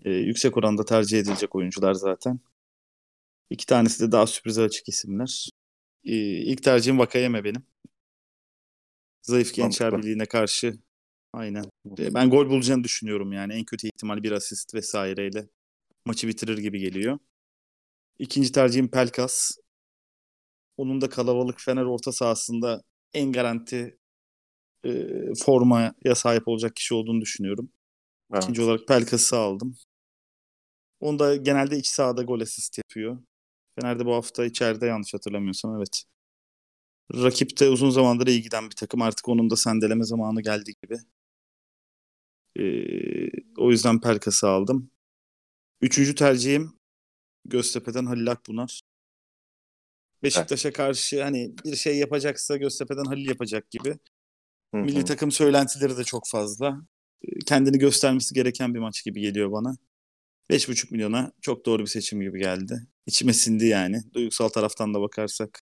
[0.04, 2.40] e, yüksek oranda tercih edilecek oyuncular zaten.
[3.50, 5.48] İki tanesi de daha sürprize açık isimler.
[6.04, 7.62] Ee, ilk tercihim Vakayeme benim.
[9.22, 9.98] Zayıf Gençler.
[9.98, 10.78] Birliği'ne karşı
[11.32, 11.64] aynen.
[11.98, 13.54] Ee, Ben gol bulacağını düşünüyorum yani.
[13.54, 15.48] En kötü ihtimal bir asist vesaireyle
[16.04, 17.18] maçı bitirir gibi geliyor.
[18.18, 19.50] İkinci tercihim Pelkas.
[20.76, 22.82] Onun da kalabalık Fener orta sahasında
[23.14, 23.97] en garanti
[24.84, 27.70] e, formaya sahip olacak kişi olduğunu düşünüyorum.
[28.32, 28.42] Evet.
[28.42, 29.76] İkinci olarak Pelkas'ı aldım.
[31.00, 33.18] Onu da genelde iç sahada gol asist yapıyor.
[33.80, 36.02] Fener'de bu hafta içeride yanlış hatırlamıyorsam evet.
[37.14, 39.02] Rakip de uzun zamandır iyi giden bir takım.
[39.02, 40.96] Artık onun da sendeleme zamanı geldi gibi.
[42.58, 44.90] Ee, o yüzden Pelkas'ı aldım.
[45.80, 46.72] Üçüncü tercihim
[47.44, 48.80] Göztepe'den Halil Akbunar.
[50.22, 53.98] Beşiktaş'a karşı hani bir şey yapacaksa Göztepe'den Halil yapacak gibi.
[54.74, 54.84] Hı hı.
[54.84, 56.80] Milli takım söylentileri de çok fazla.
[57.46, 59.76] Kendini göstermesi gereken bir maç gibi geliyor bana.
[60.50, 62.86] 5,5 milyona çok doğru bir seçim gibi geldi.
[63.06, 64.02] İçime sindi yani.
[64.14, 65.60] Duygusal taraftan da bakarsak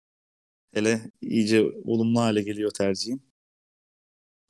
[0.74, 3.24] hele iyice olumlu hale geliyor tercihim.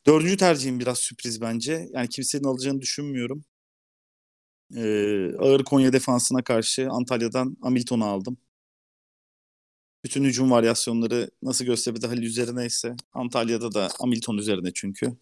[0.08, 1.90] Dördüncü tercihim biraz sürpriz bence.
[1.94, 3.46] Yani kimsenin alacağını düşünmüyorum.
[4.76, 8.38] Ee, ağır Konya defansına karşı Antalya'dan Hamilton'u aldım.
[10.06, 15.14] Bütün hücum varyasyonları nasıl Göztepe'de Halil üzerine ise Antalya'da da Hamilton üzerine çünkü.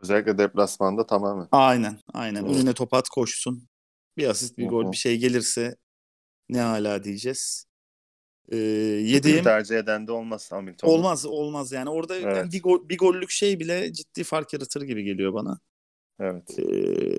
[0.00, 1.48] Özellikle deplasmanda tamamen.
[1.52, 2.44] Aynen, aynen.
[2.44, 2.56] Evet.
[2.56, 3.68] Önüne top at koşsun.
[4.16, 5.76] Bir asist, bir gol, bir şey gelirse
[6.48, 7.66] ne hala diyeceğiz.
[8.48, 9.14] Ee, Yediğim...
[9.14, 10.88] yediğim Tercih eden de olmaz Hamilton.
[10.88, 11.90] olmaz, olmaz yani.
[11.90, 12.52] Orada yani Evet.
[12.52, 15.58] bir, gol, bir gollük şey bile ciddi fark yaratır gibi geliyor bana.
[16.20, 16.58] Evet.
[16.58, 17.18] Ee,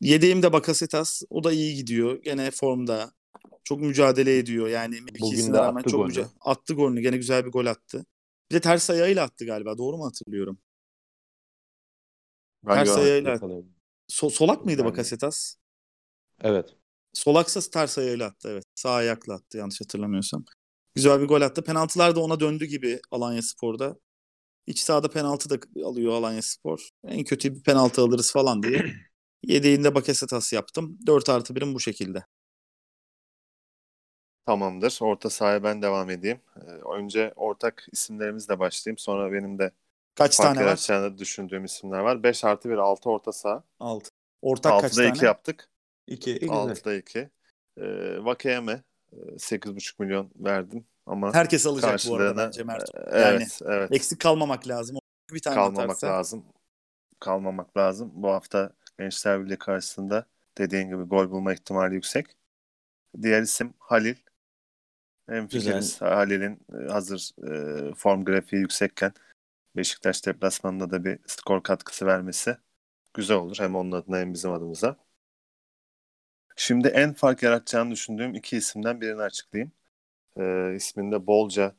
[0.00, 1.22] yedeğim de Bakasetas.
[1.30, 2.22] O da iyi gidiyor.
[2.22, 3.12] Gene formda.
[3.64, 4.68] Çok mücadele ediyor.
[4.68, 6.12] Yani mevkisine de rağmen attı çok golü.
[6.12, 7.00] müca- attı golünü.
[7.00, 8.06] Gene güzel bir gol attı.
[8.50, 9.78] Bir de ters ayağıyla attı galiba.
[9.78, 10.58] Doğru mu hatırlıyorum?
[12.64, 13.74] Ben Ters ayağıyla Yakalayın.
[14.10, 14.84] So- solak mıydı de.
[14.84, 15.56] Bakasetas?
[16.40, 16.76] Evet.
[17.12, 18.64] Solaksa ters ayağıyla attı evet.
[18.74, 20.44] Sağ ayakla attı yanlış hatırlamıyorsam.
[20.94, 21.64] Güzel bir gol attı.
[21.64, 23.96] Penaltılar da ona döndü gibi Alanya Spor'da.
[24.66, 26.88] İç sahada penaltı da alıyor Alanya Spor.
[27.04, 28.84] En kötü bir penaltı alırız falan diye.
[29.42, 30.98] Yedeğinde Bakasetas yaptım.
[31.06, 32.24] 4 artı 1'im bu şekilde.
[34.46, 34.98] Tamamdır.
[35.00, 36.40] Orta sahaya ben devam edeyim.
[36.56, 36.60] Ee,
[36.96, 38.98] önce ortak isimlerimizle başlayayım.
[38.98, 39.70] Sonra benim de
[40.14, 41.18] Kaç fark tane var?
[41.18, 42.22] düşündüğüm isimler var.
[42.22, 43.62] 5 artı 1 6 orta saha.
[43.80, 44.10] 6.
[44.42, 45.16] Ortak kaç 6'da tane?
[45.16, 45.68] 2 yaptık.
[46.06, 46.34] 2.
[46.38, 46.54] güzel.
[46.54, 47.30] 6'da 2.
[47.76, 52.90] Ee, Vakeyeme e, 8,5 milyon verdim ama Herkes alacak bu arada karşılığına bence Mert.
[52.94, 54.98] e, Yani evet evet eksik kalmamak lazım.
[55.32, 56.06] Bir tane kalmamak atarsa.
[56.06, 56.44] lazım.
[57.20, 58.10] Kalmamak lazım.
[58.14, 60.26] Bu hafta Gençler Birliği karşısında
[60.58, 62.26] dediğin gibi gol bulma ihtimali yüksek.
[63.22, 64.16] Diğer isim Halil.
[65.28, 67.30] Hem fikiriz Halil'in e, hazır
[67.90, 69.12] e, form grafiği yüksekken
[69.76, 72.56] Beşiktaş deplasmanında da bir skor katkısı vermesi
[73.14, 73.56] güzel olur.
[73.58, 74.96] Hem onun adına hem bizim adımıza.
[76.56, 79.72] Şimdi en fark yaratacağını düşündüğüm iki isimden birini açıklayayım.
[80.36, 81.74] E, isminde bolca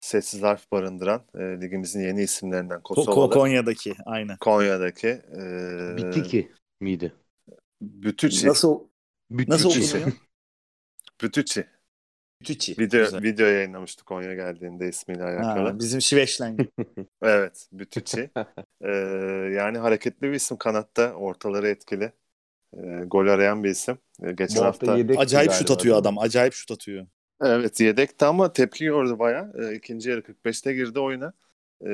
[0.00, 3.30] sessiz harf barındıran e, ligimizin yeni isimlerinden Ko- Kosovalı.
[3.30, 4.36] Ko- Konya'daki aynen.
[4.36, 7.12] Konya'daki e, Bitiki miydi?
[7.80, 8.46] Bütüçi.
[8.48, 8.80] Nasıl
[9.30, 9.96] nasıl Bütüçi.
[9.96, 10.12] okunuyor?
[11.22, 11.66] Bütüçi.
[12.44, 12.72] Tüçi.
[12.78, 13.22] Video, Güzel.
[13.22, 15.68] video yayınlamıştı Konya geldiğinde ismiyle alakalı.
[15.68, 16.56] Ha, bizim Şiveşlen.
[17.22, 18.30] Evet, Bütüçi.
[18.80, 18.90] Ee,
[19.56, 22.12] yani hareketli bir isim kanatta, ortaları etkili.
[22.76, 23.98] Ee, gol arayan bir isim.
[24.22, 26.18] Ee, geçen Bu hafta, hafta Acayip şut atıyor adam.
[26.18, 27.06] Acayip şut atıyor.
[27.42, 29.52] evet yedekti ama tepki gördü bayağı.
[29.58, 31.32] Ee, ikinci yarı 45'te girdi oyuna.
[31.86, 31.90] Ee,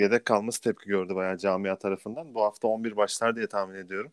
[0.00, 2.34] yedek kalması tepki gördü bayağı camia tarafından.
[2.34, 4.12] Bu hafta 11 başlar diye tahmin ediyorum.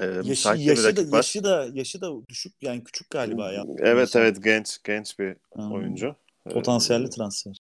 [0.00, 1.16] Ee, Yaşı, yaşı da var.
[1.16, 3.64] yaşı da yaşı da düşük yani küçük galiba ya.
[3.78, 5.72] Evet evet genç genç bir Hmm.
[5.72, 6.16] oyuncu.
[6.46, 7.56] Ee, Potansiyelli transfer.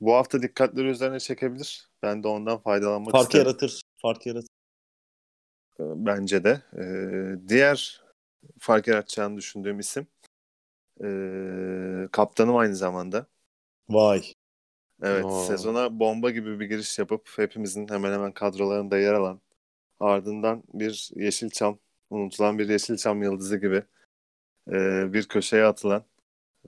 [0.00, 1.88] Bu hafta dikkatleri üzerine çekebilir.
[2.02, 3.46] Ben de ondan faydalanmak Fark isterim.
[3.46, 3.80] yaratır.
[4.02, 4.48] Fark yaratır.
[5.80, 6.62] Ee, Bence de.
[6.78, 8.02] Ee, diğer
[8.58, 10.06] fark yaratacağını düşündüğüm isim
[11.04, 13.26] ee, kaptanım aynı zamanda.
[13.88, 14.22] Vay.
[15.02, 15.44] Evet Oo.
[15.44, 19.40] sezona bomba gibi bir giriş yapıp hepimizin hemen hemen kadrolarında yer alan
[20.00, 21.78] ardından bir Yeşilçam
[22.10, 23.82] unutulan bir Yeşilçam yıldızı gibi
[24.72, 26.04] ee, bir köşeye atılan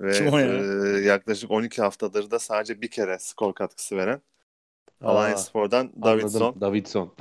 [0.00, 0.46] ve Kim o ya?
[0.48, 4.20] ee, yaklaşık 12 haftadır da sadece bir kere skor katkısı veren
[5.04, 6.60] Alanya Spor'dan Davidson.
[6.60, 7.14] Davidson.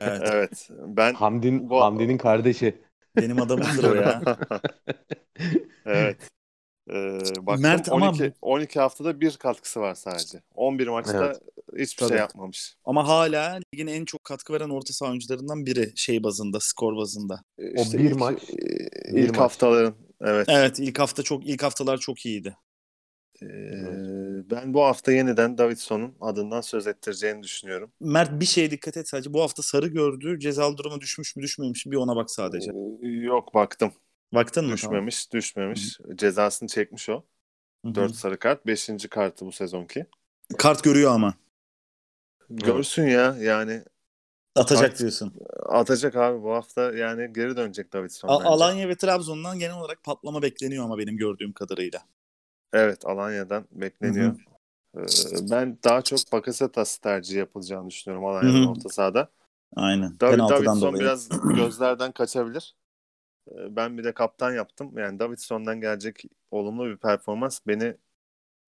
[0.00, 0.22] Evet.
[0.24, 2.74] Evet ben Hamdi'nin Bu- Hamdi'nin kardeşi.
[3.16, 4.22] Benim adamımdır o ya.
[5.86, 6.16] evet.
[6.90, 10.42] Ee, baktım Mert ama 12, 12 haftada bir katkısı var sadece.
[10.54, 11.40] 11 maçta Evet.
[11.78, 12.08] hiçbir Tabii.
[12.08, 12.76] şey yapmamış.
[12.84, 17.40] Ama hala ligin en çok katkı veren orta saha oyuncularından biri şey bazında, skor bazında.
[17.58, 19.38] Ee, O işte bir ilk, maç, e, bir ilk maç.
[19.38, 20.46] haftaların evet.
[20.50, 22.56] Evet, ilk hafta çok ilk haftalar çok iyiydi.
[23.42, 23.46] Ee,
[24.50, 27.92] ben bu hafta yeniden Davidson'un adından söz ettireceğini düşünüyorum.
[28.00, 29.32] Mert bir şeye dikkat et sadece.
[29.32, 30.38] Bu hafta sarı gördü.
[30.40, 32.70] Cezalı duruma düşmüş mü düşmemiş mi bir ona bak sadece.
[33.02, 33.92] Ee, yok baktım.
[34.34, 34.72] Baktın mı?
[34.72, 35.98] Düşmemiş, düşmemiş.
[36.14, 37.24] Cezasını çekmiş o.
[37.82, 37.94] Tamam.
[37.94, 38.66] 4 sarı kart.
[38.66, 38.90] 5.
[39.10, 40.06] kartı bu sezonki.
[40.58, 41.34] Kart görüyor ama.
[42.50, 43.82] Görsün ya yani
[44.56, 45.32] Atacak Kart- diyorsun.
[45.66, 48.48] atacak abi bu hafta yani geri dönecek Davidson A- bence.
[48.48, 52.02] Alanya ve Trabzon'dan genel olarak patlama bekleniyor ama benim gördüğüm kadarıyla.
[52.72, 54.34] Evet Alanya'dan bekleniyor.
[54.96, 55.00] Ee,
[55.50, 59.28] ben daha çok Bakasetas tercihi yapılacağını düşünüyorum Alanya'nın orta sahada.
[59.76, 60.20] Aynen.
[60.20, 61.02] David, Penaltıdan Davidson dolayı.
[61.02, 62.74] biraz gözlerden kaçabilir.
[63.50, 64.98] Ee, Ben bir de kaptan yaptım.
[64.98, 67.96] Yani Davidson'dan gelecek olumlu bir performans beni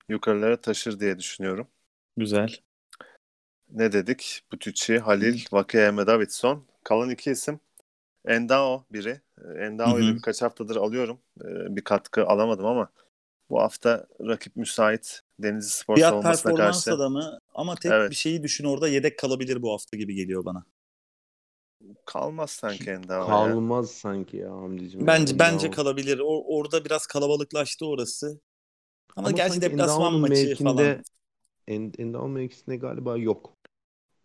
[0.09, 1.69] yukarılara taşır diye düşünüyorum.
[2.17, 2.57] Güzel.
[3.71, 4.43] Ne dedik?
[4.53, 6.65] Butici, Halil, Vakeyeme, Davidson.
[6.85, 7.61] Kalan iki isim.
[8.27, 9.21] Endao biri.
[9.39, 11.19] Ee, Endao'yu da birkaç haftadır alıyorum.
[11.41, 12.89] Ee, Bir katkı alamadım ama
[13.51, 15.21] bu hafta rakip müsait.
[15.39, 16.97] Denizli Spor Fiyat savunmasına performans karşı.
[16.97, 18.11] adamı ama tek Evet.
[18.11, 20.65] bir şeyi düşün orada yedek kalabilir bu hafta gibi geliyor bana.
[22.05, 23.27] Kalmaz sanki Endao ya.
[23.27, 25.07] Kalmaz sanki ya Hamdi'cim.
[25.07, 25.39] Bence Ya.
[25.39, 26.19] bence kalabilir.
[26.25, 28.41] O, orada biraz kalabalıklaştı orası.
[29.17, 31.05] Ama, Ama gerçi deplasman maçı mevkinde falan.
[31.69, 33.57] En, Endao mevkisinde galiba yok.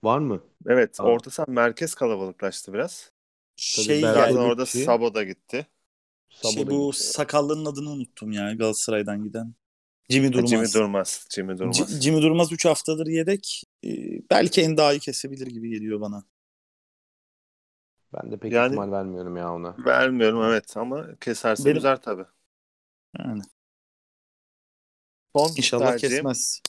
[0.04, 0.43] Var mı?
[0.67, 1.04] Evet, Aa.
[1.04, 3.12] orta saha merkez kalabalıklaştı biraz.
[3.56, 5.67] Şey yani, orada Sabo da gitti.
[6.30, 7.04] Sabo şey bu gitti.
[7.04, 9.54] sakallının adını unuttum ya Galatasaray'dan giden.
[10.10, 10.50] Jimmy Durmaz.
[10.50, 11.28] Jimmy Durmaz.
[11.36, 11.78] Jimmy Durmaz.
[11.78, 13.63] C- Jimmy Durmaz 3 haftadır yedek.
[13.86, 13.89] Ee,
[14.32, 16.24] belki Enda'yı kesebilir gibi geliyor bana.
[18.13, 19.76] Ben de pek Yani- ihtimal vermiyorum ya ona.
[19.86, 22.26] Vermiyorum evet ama keserse Benim- üzer tabii.
[23.19, 23.41] Yani
[25.36, 26.62] Son inşallah tercihim kesmez.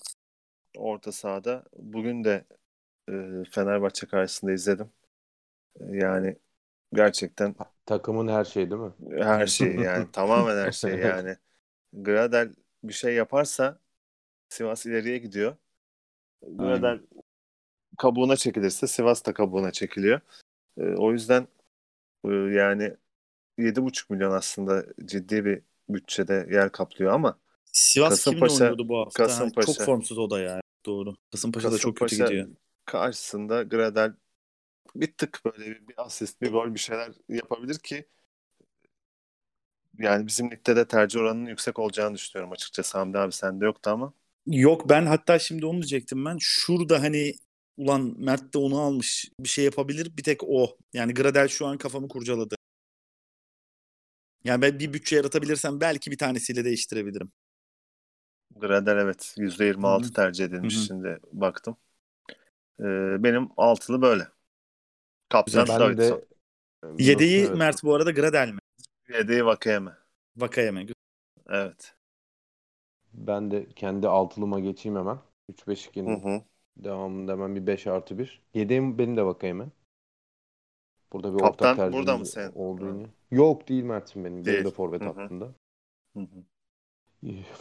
[0.76, 1.64] orta sahada.
[1.76, 2.44] Bugün de
[3.08, 3.12] e,
[3.50, 4.90] Fenerbahçe karşısında izledim.
[5.80, 6.36] E, Yani
[6.92, 7.54] gerçekten
[7.86, 8.92] Takımın her şeyi değil mi?
[9.22, 11.36] her şey yani tamamen her şey yani.
[11.92, 13.78] Gradel bir şey yaparsa
[14.48, 15.56] Sivas ileriye gidiyor.
[16.42, 17.00] Gradel
[17.98, 20.20] kabuğuna çekilirse Sivas da kabuğuna çekiliyor.
[20.78, 21.48] E, o yüzden
[22.24, 22.96] e, yani
[23.58, 27.38] 7,5 milyon aslında ciddi bir bütçede yer kaplıyor ama
[27.72, 29.22] Sivas Kasımpaşa- oynuyordu bu hafta?
[29.22, 29.72] Ha, Kasımpaşa.
[29.72, 30.60] Çok formsuz o da ya.
[30.86, 31.14] Doğru.
[31.32, 32.56] Kasımpaşa da çok kötü Kasımpaşa gidiyor.
[32.84, 34.12] karşısında Gradel
[34.94, 38.06] bir tık böyle bir, bir asist, bir gol bir şeyler yapabilir ki
[39.98, 42.98] yani bizim ligde de tercih oranının yüksek olacağını düşünüyorum açıkçası.
[42.98, 44.12] Hamdi abi sende yoktu ama.
[44.46, 46.36] Yok ben hatta şimdi onu diyecektim ben.
[46.40, 47.34] Şurada hani
[47.82, 50.76] ulan Mert de onu almış bir şey yapabilir bir tek o.
[50.92, 52.56] Yani Gradel şu an kafamı kurcaladı.
[54.44, 57.32] Yani ben bir bütçe yaratabilirsem belki bir tanesiyle değiştirebilirim.
[58.56, 60.12] Gradel evet %26 Hı hı.
[60.12, 60.86] tercih edilmiş Hı hı.
[60.86, 61.76] şimdi baktım.
[62.80, 62.84] Ee,
[63.24, 64.28] benim altılı böyle.
[65.28, 66.22] Kaptan Davidson.
[66.22, 66.24] de
[66.98, 67.58] Yedeği Evet.
[67.58, 68.58] Mert bu arada Gradel mi?
[69.08, 69.96] Yedeği Vakayeme.
[70.36, 70.86] Vakayeme.
[71.48, 71.94] Evet.
[73.14, 75.18] Ben de kendi altılıma geçeyim hemen.
[75.48, 76.42] 3-5-2'nin Hı hı.
[76.76, 78.42] Devamında hemen bir 5 artı 1.
[78.54, 79.72] Yedeğim benim de bakayım hemen.
[81.12, 82.52] Burada bir Kaptan ortak tercihimiz burada mı senin?
[82.52, 82.88] oldu Ha.
[82.88, 83.06] yine.
[83.30, 84.36] Yok değil Mert'im benim.
[84.36, 84.64] Benim Değil.
[84.64, 85.08] de forvet Hı hı.
[85.08, 85.54] hattında.
[86.16, 86.44] Hı hı.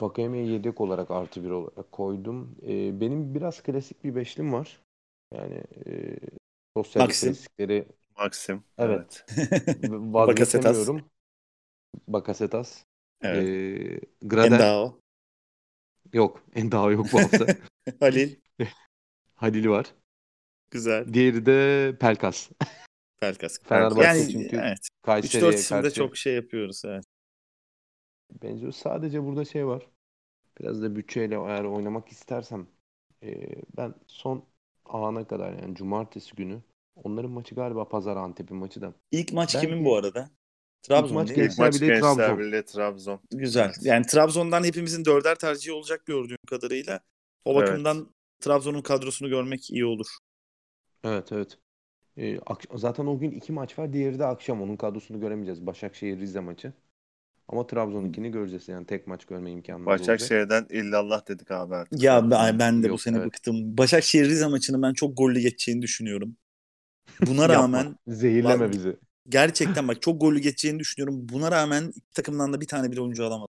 [0.02, 2.56] Vakayeme'yi yedek olarak artı bir olarak koydum.
[2.63, 4.82] Ee, benim biraz klasik bir beşlim var.
[5.34, 6.15] Yani e,
[6.78, 7.34] sosyal Maxim.
[7.34, 7.86] klasikleri
[8.17, 8.63] Maxim.
[8.78, 9.26] Evet.
[9.89, 10.88] Bakasetas.
[12.08, 12.84] Bakasetas.
[13.21, 13.47] Evet.
[13.47, 14.52] Ee, Gradel.
[14.52, 15.00] Endao.
[16.13, 16.43] Yok.
[16.56, 17.47] Endao yok bu hafta.
[18.00, 18.36] Halil.
[19.42, 19.86] Halil var.
[20.72, 21.14] Güzel.
[21.14, 22.50] Diğeri de Pelkas.
[23.20, 23.60] Pelkas.
[23.64, 24.90] Fenerbahçe yani, çünkü evet.
[25.02, 26.82] Kayseri'ye 3-4 isimde karşı çok şey yapıyoruz.
[26.86, 27.06] Evet.
[28.44, 28.72] benziyor.
[28.72, 29.88] Sadece burada şey var.
[30.60, 32.68] Biraz da bütçeyle eğer oynamak istersem
[33.24, 33.30] e,
[33.78, 34.46] ben son
[34.86, 36.62] ana kadar yani cumartesi günü
[36.96, 38.94] Onların maçı galiba pazar Antep'in maçı da.
[39.12, 40.30] İlk maç Belki- kimin bu arada?
[40.84, 41.54] Trabzon maç değil mi?
[41.58, 42.40] Maç Trabzon.
[42.40, 43.20] Birliği Trabzon.
[43.32, 43.74] Güzel.
[43.82, 47.00] Yani Trabzon'dan hepimizin dörder tercihi olacak gördüğüm kadarıyla.
[47.46, 47.70] O Evet.
[47.70, 48.08] bakımdan
[48.42, 50.08] Trabzon'un kadrosunu görmek iyi olur.
[51.04, 51.58] Evet evet.
[52.18, 53.94] Ee, ak- zaten o gün iki maç var.
[53.94, 54.62] Diğeri de akşam.
[54.62, 55.66] Onun kadrosunu göremeyeceğiz.
[55.68, 56.74] Başakşehir Rize maçı.
[57.48, 58.68] Ama Trabzon'unkini göreceğiz.
[58.68, 60.00] Yani tek maç görme imkanımız olacak.
[60.08, 62.04] Başakşehir'den illallah dedik abi artık.
[62.04, 63.28] Ya ben, ben de bu Yok, sene evet.
[63.28, 63.78] bıktım.
[63.78, 66.36] Başakşehir Rize maçını ben çok gollü geçeceğini düşünüyorum.
[67.28, 67.56] Buna Yapma.
[67.56, 68.98] rağmen Zehirleme Lan- bizi.
[69.30, 71.30] gerçekten bak çok gollü geçeceğini düşünüyorum.
[71.30, 73.54] Buna rağmen iki takımdan da bir tane bile oyuncu alamadım.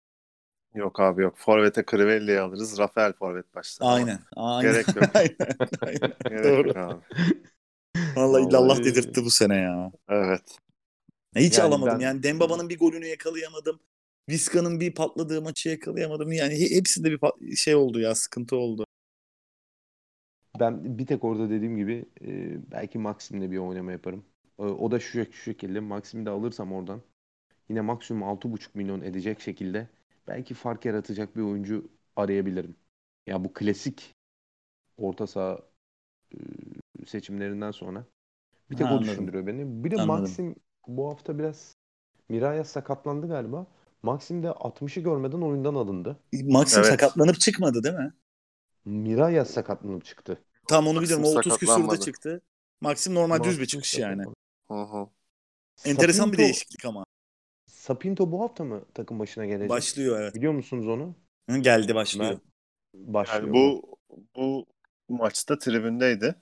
[0.75, 1.33] Yok abi yok.
[1.38, 2.77] Forvet'e Crivelli'yi alırız.
[2.79, 3.88] Rafael Forvet başlar.
[3.95, 4.19] Aynen.
[4.35, 4.71] Aynen.
[4.71, 5.05] Gerek yok.
[5.13, 5.35] aynen.
[5.81, 6.13] aynen.
[6.29, 6.67] Gerek Doğru.
[6.67, 7.01] yok abi.
[8.15, 9.91] Vallahi illallah Vallahi- dedirtti bu sene ya.
[10.09, 10.57] Evet.
[11.35, 11.95] Hiç Yani alamadım.
[11.99, 13.79] ben- Yani Dembaba'nın bir golünü yakalayamadım.
[14.29, 16.31] Vizca'nın bir patladığı maçı yakalayamadım.
[16.31, 18.85] Yani he- hepsinde bir pat- şey oldu ya, sıkıntı oldu.
[20.59, 22.27] Ben bir tek orada dediğim gibi e,
[22.71, 24.25] belki Maxim'le bir oynama yaparım.
[24.59, 25.79] E, o da şu, şu şekilde.
[25.79, 27.01] Maxim'i de alırsam oradan
[27.69, 29.88] yine maksimum 6,5 milyon edecek şekilde
[30.27, 32.75] belki fark yaratacak bir oyuncu arayabilirim.
[33.27, 34.15] Ya bu klasik
[34.97, 35.59] orta saha
[36.33, 36.38] e,
[37.05, 38.05] seçimlerinden sonra
[38.71, 39.13] bir tek Ha, o anladım.
[39.13, 39.83] düşündürüyor beni.
[39.83, 40.21] Bir de Anladım.
[40.21, 40.55] Maxim
[40.88, 41.75] bu hafta biraz
[42.29, 43.67] Miraya sakatlandı galiba.
[44.03, 46.19] Maxim de 60'ı görmeden oyundan alındı.
[46.33, 46.89] Maxim Evet.
[46.89, 48.13] sakatlanıp çıkmadı değil mi?
[48.85, 50.43] Miraya sakatlanıp çıktı.
[50.67, 51.38] Tam onu Maxim biliyorum.
[51.38, 52.41] O 30 küsürde çıktı.
[52.81, 54.23] Maxim normal düz bir Maxim çıkış yani.
[54.67, 55.07] Hı hı.
[55.85, 57.04] Enteresan bir Sapinto- değişiklik ama.
[57.86, 59.69] Sapinto bu hafta mı takım başına gelecek?
[59.69, 60.36] Başlıyor evet.
[60.36, 61.15] Biliyor musunuz onu?
[61.50, 62.39] Hı, Geldi başlıyor.
[62.93, 63.43] Başlıyor.
[63.43, 63.98] Yani bu
[64.36, 64.65] bu
[65.10, 66.36] maçta tribündeydi.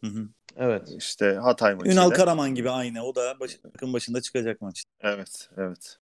[0.00, 0.28] Hı hı.
[0.56, 0.88] Evet.
[0.98, 1.92] İşte Hatay maçıyla.
[1.92, 3.04] Ünal Karaman gibi aynı.
[3.04, 4.84] O da baş, takım başında çıkacak maç.
[5.00, 5.98] Evet, evet.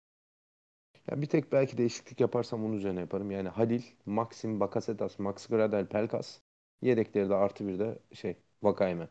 [1.10, 3.30] Ya bir tek belki değişiklik yaparsam onun üzerine yaparım.
[3.30, 6.38] Yani Halil, Maxim, Bakasetas, Max Gradel, Pelkas.
[6.82, 9.08] Yedekleri de artı bir de şey Vakayme.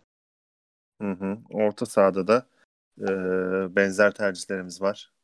[1.01, 1.37] Hı hı.
[1.49, 2.45] Orta sahada da
[2.99, 3.05] e,
[3.75, 5.14] benzer tercihlerimiz var.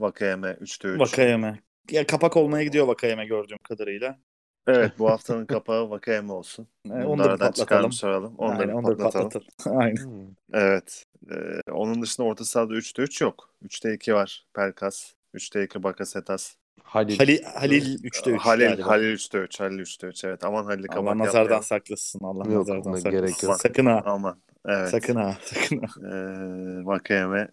[0.00, 1.00] Vakayeme 3'te 3.
[1.00, 1.58] Vakayeme.
[1.90, 4.18] Ya kapak olmaya gidiyor Vakayeme gördüğüm kadarıyla.
[4.66, 6.68] Evet bu haftanın kapağı Vakayeme olsun.
[6.86, 8.38] Ee, Bunu onu da çıkarmış soralım.
[8.38, 9.28] Da Aynen, bir patlatalım.
[9.30, 9.46] patlatalım.
[9.80, 10.04] Aynen.
[10.04, 10.26] Hmm.
[10.52, 11.04] Evet.
[11.30, 11.34] E,
[11.70, 13.50] onun dışında orta sahada 3'te 3 yok.
[13.64, 14.46] 3'te 2 var.
[14.54, 15.12] Pelkas.
[15.34, 16.54] 3'te 2 Bakasetas.
[16.82, 17.18] Halil.
[17.18, 18.86] Halil, Halil 3'te 3 Halil, galiba.
[18.86, 19.60] Halil 3'te 3.
[19.60, 20.24] Halil 3'te 3.
[20.24, 21.64] Evet aman Halil'i Allah kabak nazardan yapmayalım.
[21.64, 22.20] saklasın.
[22.24, 23.10] Allah Yok, nazardan saklasın.
[23.10, 23.60] gerek yok.
[23.60, 24.02] Sakın ha.
[24.04, 24.38] Aman.
[24.66, 24.88] Evet.
[24.88, 25.36] Sakın ha.
[25.44, 25.86] Sakın ha.
[26.08, 27.48] Ee, Vakayeme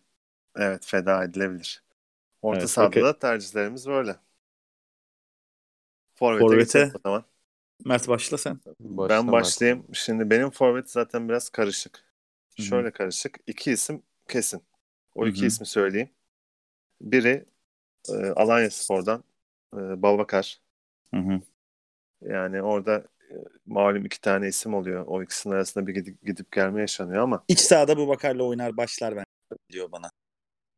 [0.57, 1.83] evet feda edilebilir.
[2.45, 4.15] Orta Evet, sahada da tercihlerimiz böyle.
[6.15, 7.25] Forvet'e, Forvet'e o zaman.
[7.85, 8.59] Mert başla sen.
[8.79, 9.43] Başla Ben Mert.
[9.43, 9.85] başlayayım.
[9.93, 12.05] Şimdi benim forvet zaten biraz karışık.
[12.57, 12.65] Hı hı.
[12.65, 13.37] Şöyle karışık.
[13.47, 14.63] İki isim kesin.
[15.15, 16.09] O Hı iki ismi söyleyeyim.
[17.01, 17.45] Biri
[18.09, 19.25] e, Alanya Spor'dan
[19.75, 20.61] e, Babakar.
[21.13, 21.41] Hı hı.
[22.21, 22.97] Yani orada
[23.31, 23.33] e,
[23.65, 25.03] malum iki tane isim oluyor.
[25.07, 29.15] O ikisinin arasında bir gidip, gidip gelme yaşanıyor ama İç sahada bu Bakar'la oynar başlar
[29.15, 29.25] ben
[29.71, 30.11] diyor bana.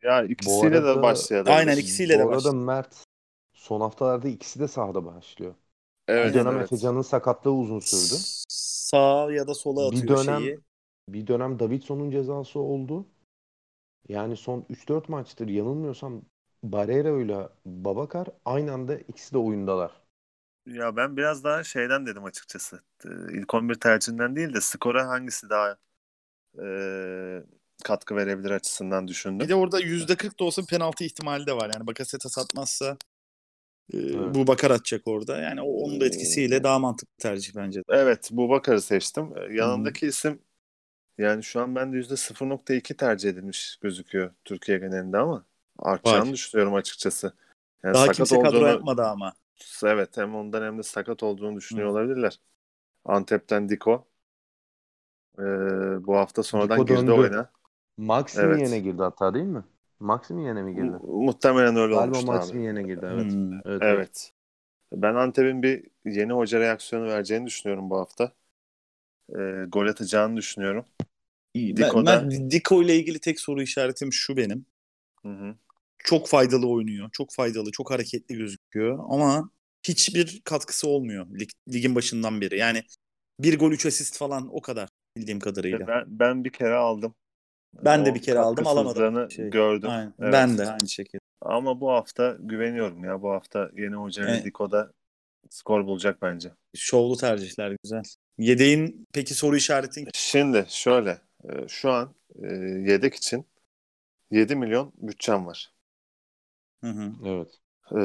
[0.04, 1.52] Ya ikisiyle arada- de başlayalım.
[1.54, 2.56] Aynen, ikisiyle de Bu arada başladı.
[2.56, 3.04] Mert
[3.54, 5.56] son haftalarda ikisi de sahada başlıyor.
[6.08, 6.74] Evet, Bir dönem evet.
[6.74, 8.16] Efecan'ın sakatlığı uzun sürdü.
[8.50, 10.60] Sağ ya da sola Bir atıyor dönem şeyi.
[11.10, 13.06] bir dönem Davidson'un cezası oldu.
[14.10, 16.22] Yani son 3-4 maçtır yanılmıyorsam
[16.64, 19.92] Barreira ile Babakar aynı anda ikisi de oyundalar.
[20.66, 22.82] Ya ben biraz daha şeyden dedim açıkçası.
[23.06, 25.78] Ee, İlk 11 tercihinden değil de skora hangisi daha
[26.64, 26.68] e,
[27.84, 29.40] katkı verebilir açısından düşündüm.
[29.40, 31.72] Bir de orada %40 da olsa penaltı ihtimali de var.
[31.74, 32.98] Yani Bakasetas atmazsa
[33.94, 34.36] e, Evet.
[34.36, 35.38] bu Bakar atacak orada.
[35.38, 37.84] Yani o, onun da etkisiyle daha mantıklı tercih bence.
[37.90, 39.34] Evet, Bubakar'ı seçtim.
[39.38, 40.40] Ee, Yanındaki isim
[41.18, 45.46] yani şu an bende %0.2 tercih edilmiş gözüküyor Türkiye genelinde ama
[45.80, 47.34] artacağını düşünüyorum açıkçası.
[47.84, 49.34] Yani Daha sakat kimse kadro olduğunu, yapmadı ama.
[49.84, 52.40] evet hem ondan hem de sakat olduğunu düşünüyor olabilirler.
[53.06, 54.08] Antep'ten Diko.
[55.40, 55.44] Ee,
[56.08, 57.12] bu hafta sonradan Diko girdi döndü.
[57.12, 57.50] oyuna.
[57.98, 58.84] Maxim Evet.
[58.84, 59.64] girdi hatta değil mi?
[60.00, 60.86] Maxim yerine mi girdi?
[60.86, 62.66] Mu- Muhtemelen öyle Galiba olmuştu Maxim abi.
[62.66, 63.32] yerine girdi evet.
[63.32, 63.54] Hmm.
[63.54, 63.66] Evet.
[63.66, 63.82] evet.
[63.84, 64.32] Evet.
[64.94, 68.32] Ben Antep'in bir yeni hoca reaksiyonu vereceğini düşünüyorum bu hafta.
[69.30, 70.86] Ee, gol atacağını düşünüyorum.
[71.54, 71.78] İyi.
[71.78, 74.66] Diko Ben, ben Diko ile ilgili tek soru işaretim şu benim.
[75.22, 75.56] Hı hı.
[76.00, 77.10] Çok faydalı oynuyor.
[77.12, 79.50] Çok faydalı, çok hareketli gözüküyor ama
[79.84, 82.58] hiçbir katkısı olmuyor lig, ligin başından beri.
[82.58, 82.84] Yani
[83.40, 85.88] bir gol, üç asist falan o kadar bildiğim kadarıyla.
[85.88, 87.16] Ben, ben bir kere aldım.
[87.74, 89.32] Ben de O bir kere aldım, alamadım.
[89.32, 89.90] Şey, gördüm.
[89.90, 90.14] Aynen.
[90.20, 90.34] Evet.
[90.34, 91.22] Ben de aynı şekilde.
[91.42, 93.22] Ama bu hafta güveniyorum ya.
[93.22, 94.46] Bu hafta yeni hoca Evet.
[94.46, 94.92] Diko'da
[95.50, 96.52] skor bulacak bence.
[96.76, 98.04] Şovlu tercihler güzel.
[98.38, 101.22] Yedeğin peki soru işaretin Şimdi şöyle.
[101.44, 102.48] e, Şu an e,
[102.92, 103.46] yedek için
[104.32, 105.72] 7 milyon bütçem var.
[106.84, 107.12] Hı hı.
[107.26, 107.60] Evet.
[107.92, 107.96] Ee,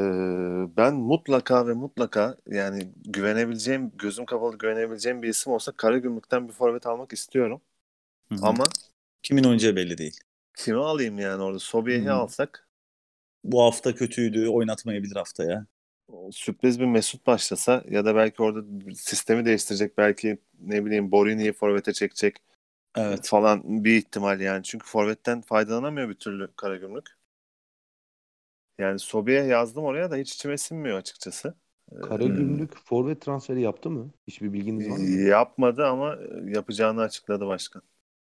[0.77, 6.87] ben mutlaka ve mutlaka yani güvenebileceğim, gözüm kapalı güvenebileceğim bir isim olsa Karagümrük'ten bir forvet
[6.87, 7.61] almak istiyorum.
[8.29, 8.39] Hı hı.
[8.43, 8.65] Ama
[9.23, 10.21] Kimin oynayacağı belli değil.
[10.57, 11.59] Kimi alayım yani orada?
[11.59, 12.13] Sobiye'yi Hı.
[12.13, 12.69] alsak
[13.45, 14.49] Bu hafta kötüydü.
[14.49, 15.67] Oynatmayabilir haftaya.
[16.33, 21.93] sürpriz bir Mesut başlasa ya da belki orada sistemi değiştirecek belki ne bileyim Borini'yi forvete
[21.93, 22.37] çekecek
[22.95, 23.31] Evet.
[23.31, 24.65] falan bir ihtimal yani.
[24.65, 27.07] Çünkü forvetten faydalanamıyor bir türlü Karagümrük.
[28.79, 31.55] Yani Sobi'ye yazdım oraya da hiç içime sinmiyor açıkçası.
[32.01, 34.11] Karagümrük forvet transferi yaptı mı?
[34.27, 35.19] Hiçbir bilginiz var mı?
[35.29, 37.83] Yapmadı ama yapacağını açıkladı başkan.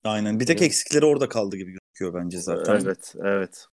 [0.03, 0.39] Aynen.
[0.39, 0.67] Bir tek Evet.
[0.67, 2.79] eksikleri orada kaldı gibi gözüküyor bence zaten.
[2.85, 3.65] Evet, evet.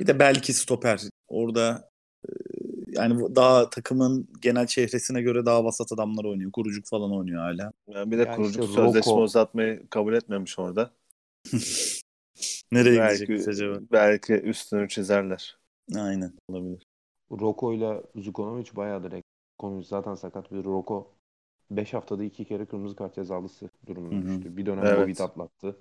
[0.00, 1.02] Bir de belki stoper.
[1.28, 1.90] Orada
[2.28, 2.30] e,
[2.88, 6.52] yani daha takımın genel çehresine göre daha vasat adamlar oynuyor.
[6.52, 7.72] Kurucuk falan oynuyor hala.
[7.88, 10.90] Yani bir de Ya kurucuk işte sözleşme Rocco- uzatmayı kabul etmemiş orada.
[12.72, 13.78] Nereye belki, gidecek acaba?
[13.92, 15.58] belki üstünü çizerler.
[15.96, 16.82] Aynen olabilir.
[17.30, 19.26] Roko ile Zukonovic bayağı direkt.
[19.52, 21.17] Zukonovic zaten sakat bir Roko
[21.70, 24.38] 5 haftada 2 kere kırmızı kart cezalısı durumuna Hı hı.
[24.38, 24.56] düştü.
[24.56, 25.06] Bir dönem Evet.
[25.06, 25.76] Covid atlattı.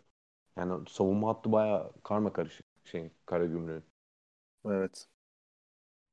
[0.58, 3.84] Yani savunma hattı bayağı karma karışık şey Karagümrük'ün.
[4.66, 5.08] Evet.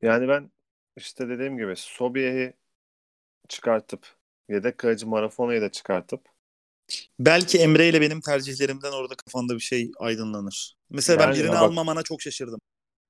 [0.02, 0.50] Yani ben
[0.96, 2.52] işte dediğim gibi Sobiye'yi
[3.48, 4.16] çıkartıp
[4.48, 6.28] yedek kaleci Marafona'yı da çıkartıp
[7.18, 10.76] Belki Emre ile benim tercihlerimden orada kafanda bir şey aydınlanır.
[10.90, 12.60] Mesela ben Yani birini bak- almamana çok şaşırdım.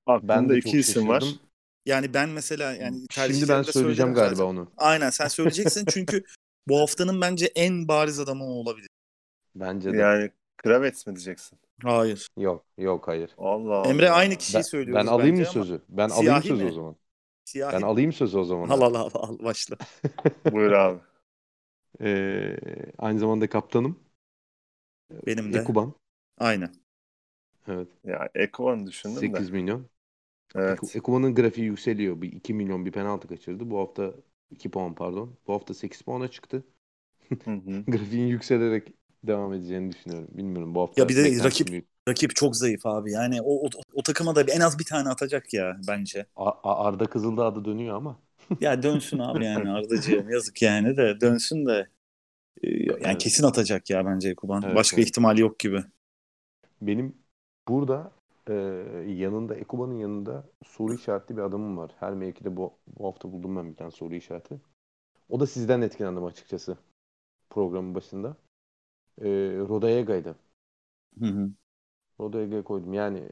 [0.06, 1.24] aklımda Ben de iki isim var.
[1.86, 4.44] Yani ben mesela yani Şimdi ben tercihlerimde söyleyeceğim galiba zaten.
[4.44, 4.70] onu.
[4.76, 6.24] Aynen sen söyleyeceksin çünkü
[6.68, 8.88] bu haftanın bence en bariz adamı o olabilir.
[9.54, 9.96] Bence de.
[9.96, 11.58] Yani Kravets mi diyeceksin?
[11.82, 12.28] Hayır.
[12.36, 13.30] Yok, yok hayır.
[13.38, 13.88] Allah Allah.
[13.90, 15.82] Emre aynı kişiyi Ben, söylüyoruz ben alayım mı sözü?
[15.88, 16.70] Ben Siyahi alayım sözü mi?
[16.70, 16.96] o zaman.
[17.44, 17.74] Siyahi.
[17.76, 18.68] Ben alayım sözü o zaman.
[18.68, 19.76] Al al al, al başla.
[20.52, 21.00] Buyur abi.
[22.00, 22.56] Ee,
[22.98, 24.00] aynı zamanda kaptanım.
[25.26, 25.58] Benim de.
[25.58, 25.94] Ekuban.
[26.38, 26.72] Aynen.
[27.68, 27.88] Evet.
[28.04, 29.56] Ya Eko'nu düşündüm 8 de.
[29.56, 29.86] milyon.
[30.56, 30.78] Evet.
[30.78, 32.22] Eku- Ekuban'ın grafiği yükseliyor.
[32.22, 33.70] Bir 2 milyon bir penaltı kaçırdı.
[33.70, 34.14] Bu hafta
[34.50, 35.36] 2 puan pardon.
[35.46, 36.64] Bu hafta 8 puana çıktı.
[37.86, 38.92] Grafiğin yükselerek
[39.24, 40.28] devam edeceğini düşünüyorum.
[40.32, 41.02] Bilmiyorum bu hafta.
[41.02, 41.88] Ya bir de rakip- büyük.
[42.08, 43.12] Rakip çok zayıf abi.
[43.12, 46.26] Yani o, o, o takıma da en az bir tane atacak ya bence.
[46.36, 48.18] A- Arda Kızıldağ adı dönüyor ama.
[48.60, 51.88] Ya dönsün abi yani Ardacığım yazık yani de dönsün de
[52.62, 53.18] e, yani Evet.
[53.18, 54.62] kesin atacak ya bence Kuban.
[54.66, 55.08] Evet, Başka evet.
[55.08, 55.84] ihtimali yok gibi.
[56.82, 57.16] Benim
[57.68, 58.12] burada
[58.48, 58.54] e,
[59.08, 61.90] yanında Ekuban'ın yanında soru işaretli bir adamım var.
[62.00, 64.60] Her mevkide bu, bu hafta buldum ben bir tane soru işareti.
[65.28, 66.78] O da sizden etkilendim açıkçası
[67.50, 68.36] programın başında.
[69.20, 69.28] E,
[69.68, 70.36] Rodayega'ydı.
[71.18, 71.50] Hı hı.
[72.20, 72.92] Rodayega'ya koydum.
[72.92, 73.28] Yani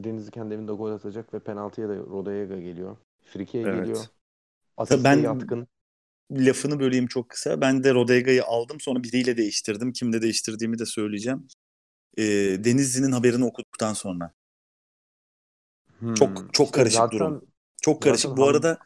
[0.00, 2.96] Denizli kendi evinde gol atacak ve penaltıya da Rodayega geliyor.
[3.24, 3.74] Friki'ye Evet.
[3.74, 4.04] geliyor.
[4.76, 5.66] Asiste Ben- yatkın.
[6.32, 7.60] Lafını böleyim çok kısa.
[7.60, 9.92] Ben de Rodega'yı aldım sonra biriyle değiştirdim.
[9.92, 11.46] Kimle değiştirdiğimi de söyleyeceğim.
[12.18, 12.22] E,
[12.64, 14.32] Denizli'nin haberini okuduktan sonra.
[16.14, 16.48] Çok- Hmm.
[16.52, 17.44] çok karışık zaten, durum.
[17.82, 18.36] Çok karışık.
[18.36, 18.78] Bu ham- arada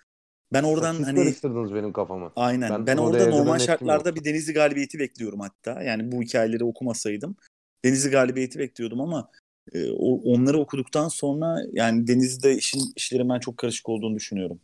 [0.53, 2.33] ben oradan Siz hani karıştırdınız benim kafamı.
[2.37, 2.71] Aynen.
[2.71, 4.21] Ben Ben, orada normal şartlarda yoktu.
[4.21, 5.83] bir Denizli galibiyeti bekliyorum hatta.
[5.83, 7.37] Yani bu hikayeleri okumasaydım
[7.85, 9.31] Denizli galibiyeti bekliyordum ama
[9.73, 14.61] e, o, onları okuduktan sonra yani Denizli'de işin işlerin ben çok karışık olduğunu düşünüyorum.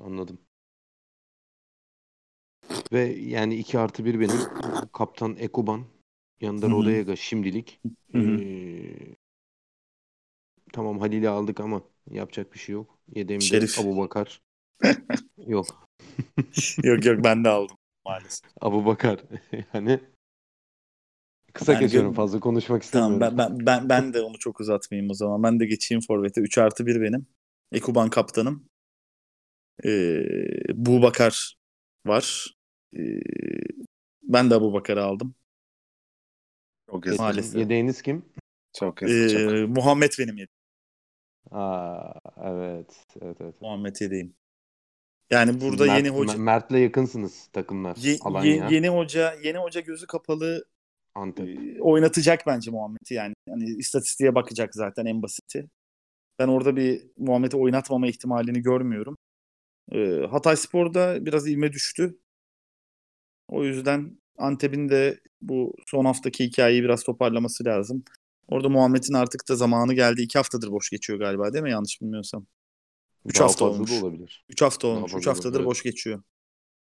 [0.00, 0.38] Anladım.
[2.92, 4.40] Ve yani 2 artı 1 benim.
[4.92, 5.84] Kaptan Ekuban.
[6.40, 6.70] Yanında.
[6.70, 7.80] Rodayega şimdilik.
[8.12, 8.40] Hı hı.
[8.40, 9.16] Ee,
[10.78, 12.98] tamam Halil'i aldık ama yapacak bir şey yok.
[13.14, 13.78] Yedeğimde Şerif.
[13.78, 14.42] Abu Bakar.
[15.46, 15.66] yok.
[16.82, 18.50] yok yok ben de aldım maalesef.
[18.60, 19.20] Abu Bakar.
[19.74, 20.00] yani
[21.52, 23.38] kısa Yani geçiyorum fazla konuşmak Tamam istemiyorum.
[23.38, 25.42] ben, ben, ben, ben de onu çok uzatmayayım o zaman.
[25.42, 26.40] Ben de geçeyim Forvet'e.
[26.40, 27.26] 3 artı 1 benim.
[27.72, 28.68] Ekuban kaptanım.
[29.84, 30.22] Ee,
[30.76, 31.56] Bakar
[32.06, 32.54] var.
[32.96, 33.20] Ee,
[34.22, 35.34] ben de Abu Bakar'ı aldım.
[36.90, 37.06] Çok.
[37.18, 37.60] Maalesef.
[37.60, 38.24] Yedeğiniz kim?
[38.78, 39.30] Çok yazık.
[39.30, 39.52] çok.
[39.52, 40.57] Ee, Muhammed benim yedim.
[41.50, 42.12] Aa,
[42.44, 43.06] evet.
[43.22, 43.60] Evet evet.
[43.60, 44.34] Muhammed yedeyim.
[45.30, 47.96] Yani burada Mert- yeni hoca Mert'le yakınsınız takımlar.
[47.96, 50.64] ye- Alanya, ye- yeni hoca yeni hoca gözü kapalı
[51.14, 51.48] Antep.
[51.48, 53.34] e, oynatacak bence Muhammed'i yani.
[53.48, 55.68] Hani istatistiğe bakacak zaten en basiti.
[56.38, 59.16] Ben orada bir Muhammed'i oynatmama ihtimalini görmüyorum.
[59.92, 62.18] Ee, Hatay Spor'da biraz ivme düştü.
[63.48, 68.04] O yüzden Antep'in de bu son haftaki hikayeyi biraz toparlaması lazım.
[68.48, 70.22] Orada Muhammed'in artık da zamanı geldi.
[70.22, 71.70] İki haftadır boş geçiyor galiba değil mi?
[71.70, 72.46] Yanlış bilmiyorsam.
[73.24, 74.02] Üç Daha hafta olmuş.
[74.02, 74.44] olabilir.
[74.48, 75.10] 3 hafta Daha olmuş.
[75.10, 76.22] 3 fazla haftadır olabilir, boş geçiyor.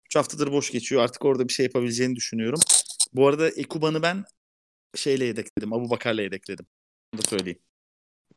[0.06, 1.02] 3 haftadır boş geçiyor.
[1.02, 2.60] Artık orada bir şey yapabileceğini düşünüyorum.
[3.12, 4.24] Bu arada Ekuban'ı ben
[4.94, 5.72] şeyle yedekledim.
[5.72, 6.66] Abu Bakar'la yedekledim.
[7.12, 7.58] Bunu da söyleyeyim.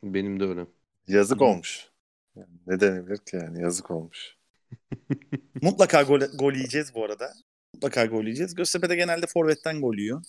[0.04, 0.66] Benim de öyle.
[1.08, 1.46] Yazık Hı.
[1.46, 1.90] olmuş.
[2.36, 4.38] Yani ne denebilir ki yani yazık olmuş.
[5.62, 7.34] Mutlaka gol, gol yiyeceğiz bu arada.
[7.74, 8.56] Mutlaka gol yiyeceğiz.
[8.56, 10.24] Göztepe'de genelde forvetten gol yiyor.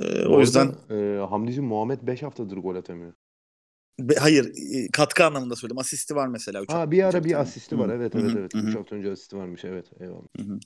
[0.00, 3.12] Ee, o yüzden e, Hamdi'cim Muhammed 5 haftadır gol atamıyor.
[3.98, 4.52] Be- hayır
[4.84, 5.78] e, katkı anlamında söyledim.
[5.78, 6.62] Asisti var mesela.
[6.62, 7.88] Üç Ha bir ara bir asisti var.
[7.88, 8.54] Hı, Evet evet evet.
[8.54, 8.78] hı, 3 hı.
[8.78, 9.64] hafta önce asisti varmış.
[9.64, 9.90] Evet.
[10.00, 10.26] Eyvallah.
[10.36, 10.58] Hı hı.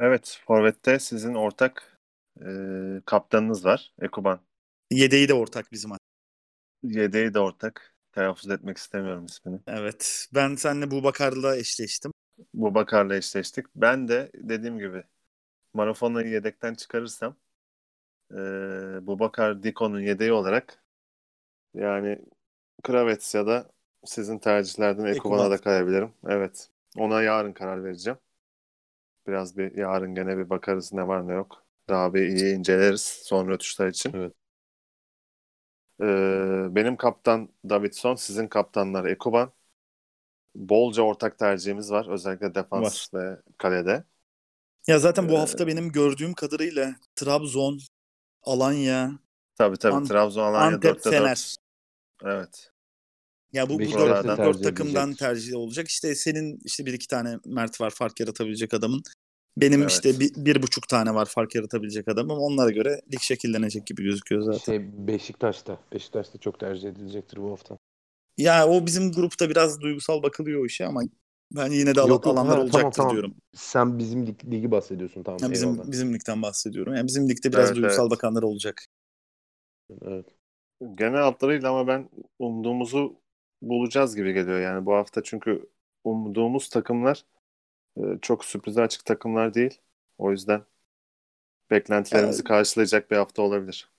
[0.00, 1.88] Evet, Forvet'te sizin ortak
[2.46, 3.92] Ee, kaptanınız var.
[4.02, 4.40] Ekuban.
[4.90, 5.90] Yedeği de ortak bizim.
[6.82, 7.94] Yedeği de ortak.
[8.12, 9.60] Telaffuz etmek istemiyorum ismini.
[9.66, 10.26] Evet.
[10.34, 12.12] Ben seninle Bubakar'la eşleştim.
[12.54, 13.66] Bu Bakar'la eşleştik.
[13.76, 15.04] Ben de dediğim gibi
[15.74, 17.36] Marafona'yı yedekten çıkarırsam
[18.30, 18.36] e,
[19.06, 20.82] bu Bakar Diko'nun yedeği olarak
[21.74, 22.18] yani
[22.82, 23.70] Kravets ya da
[24.04, 25.50] sizin tercihlerden Ekuban'a Ekuban.
[25.50, 26.12] da kayabilirim.
[26.28, 26.68] Evet.
[26.96, 28.18] Ona yarın karar vereceğim.
[29.26, 31.64] Biraz bir yarın gene bir bakarız ne var ne yok.
[31.88, 34.12] Daha bir iyi inceleriz son rötuşlar için.
[34.14, 34.32] Evet.
[36.02, 39.52] Ee, benim kaptan Davidson, sizin kaptanlar Ekuban.
[40.54, 42.06] Bolca ortak tercihimiz var.
[42.08, 44.04] Özellikle defans ve kalede.
[44.86, 47.80] Ya zaten bu Ee, hafta benim gördüğüm kadarıyla Trabzon,
[48.42, 49.18] Alanya,
[49.58, 51.56] Tabii tabii Ant- Trabzon Alanya Antep, 4'te Fener.
[52.22, 52.34] 4.
[52.36, 52.70] Evet.
[53.52, 55.18] Ya bu, bu dört, tercih dört takımdan edilecek.
[55.18, 55.88] tercih olacak.
[55.88, 59.02] İşte senin işte bir iki tane Mert var fark yaratabilecek adamın.
[59.56, 59.90] Benim Evet.
[59.90, 62.38] işte bir, bir buçuk tane var fark yaratabilecek adamım.
[62.38, 64.58] Onlara göre lig şekillenecek gibi gözüküyor zaten.
[64.58, 65.78] Şey Beşiktaş'ta.
[65.92, 67.78] Beşiktaş'ta çok tercih edilecektir bu hafta.
[68.36, 71.02] Ya o bizim grupta biraz duygusal bakılıyor o işe ama
[71.56, 73.12] ben yine de al- Yok, yok, alanlar ha, olacaktır tamam, tamam.
[73.12, 73.34] diyorum.
[73.54, 75.40] Sen bizim lig- ligi bahsediyorsun tamam.
[75.42, 75.92] Ya bizim eyvallah.
[75.92, 76.94] bizim ligden bahsediyorum.
[76.94, 78.10] Yani bizim ligde biraz Evet, duygusal evet.
[78.10, 78.86] bakanlar olacak.
[80.02, 80.26] Evet.
[80.94, 83.16] Genel hatlarıyla ama ben umduğumuzu
[83.62, 84.60] bulacağız gibi geliyor.
[84.60, 85.66] Yani bu hafta çünkü
[86.04, 87.24] umduğumuz takımlar
[87.96, 89.80] e, çok sürprize açık takımlar değil.
[90.18, 90.64] O yüzden
[91.70, 92.44] beklentilerimizi Evet.
[92.44, 93.90] karşılayacak bir hafta olabilir.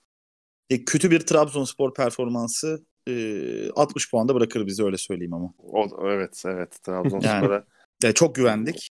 [0.70, 5.54] E, kötü bir Trabzonspor performansı e, 60 puanda bırakır bizi öyle söyleyeyim ama.
[5.58, 6.82] O, evet, evet.
[6.82, 7.64] Trabzonspor'a
[8.02, 8.88] Ya çok güvendik.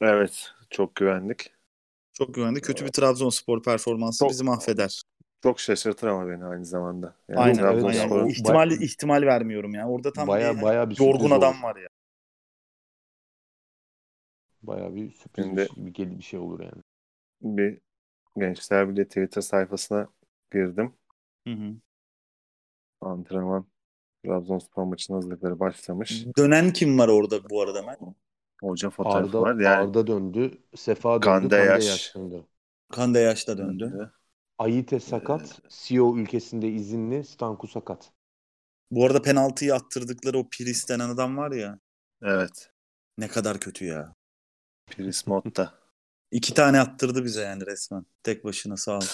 [0.00, 1.52] evet çok güvendik.
[2.12, 2.64] Çok güvendik.
[2.64, 5.02] Kötü bir Trabzonspor performansı Çok- bizi mahveder.
[5.42, 7.16] Çok şaşırtır ama beni aynı zamanda.
[7.28, 7.58] Yani Aynen.
[7.58, 9.88] evet, Trabzonspor yani ihtimal Bay- ihtimal vermiyorum ya.
[9.88, 11.62] Orada tam Baya bir baya bir yorgun adam olur.
[11.62, 11.88] var ya.
[14.62, 16.82] Baya bir sürpriz Şimdi- bir, bir, bir şey olur yani.
[17.42, 17.78] bir
[18.38, 20.08] Gençler Birliği Twitter sayfasına
[20.52, 20.92] girdim.
[21.46, 21.74] Hı hı.
[23.06, 23.66] Antrenman
[24.24, 26.26] Trabzonspor maçının hazırlıkları başlamış.
[26.38, 28.14] Dönen kim var orada bu arada ben?
[28.60, 29.54] Hoca fotoğrafı Arda, var.
[29.54, 30.58] Yani Arda döndü.
[30.74, 31.24] Sefa döndü.
[31.24, 31.86] Kande Kande Yaş.
[31.86, 32.44] Yaş döndü.
[33.58, 34.12] Döndü.
[34.58, 35.60] Ayite sakat.
[35.68, 37.24] CEO ülkesinde izinli.
[37.24, 38.12] Stanku sakat.
[38.90, 41.78] Bu arada penaltıyı attırdıkları o Piris denen adam var ya.
[42.22, 42.70] Evet.
[43.18, 44.14] Ne kadar kötü ya.
[44.86, 45.74] Piris Motta.
[46.30, 48.06] İki tane attırdı bize yani resmen.
[48.22, 49.04] Tek başına sağ ol.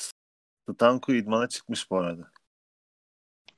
[0.71, 2.31] Stanku idmana çıkmış bu arada.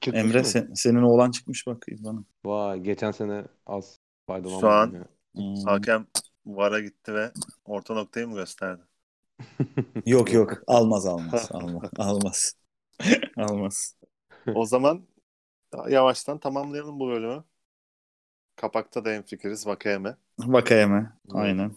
[0.05, 2.25] Çıkmış Emre sen- senin oğlan çıkmış bak bana.
[2.45, 4.61] Vay geçen sene az faydalanmadı.
[4.61, 5.05] Şu an- yine.
[5.35, 5.65] Hmm.
[5.65, 6.07] Hakem
[6.47, 7.33] VAR'a gitti ve
[7.65, 8.83] orta noktayı mı gösterdi?
[10.07, 12.53] Yok yok almaz almaz almaz almaz.
[13.37, 13.97] almaz.
[14.55, 15.07] O zaman
[15.89, 17.45] yavaştan tamamlayalım bu bölümü.
[18.57, 20.17] Kapakta da hemfikiriz Vakayeme.
[20.39, 21.77] Vakayeme aynen.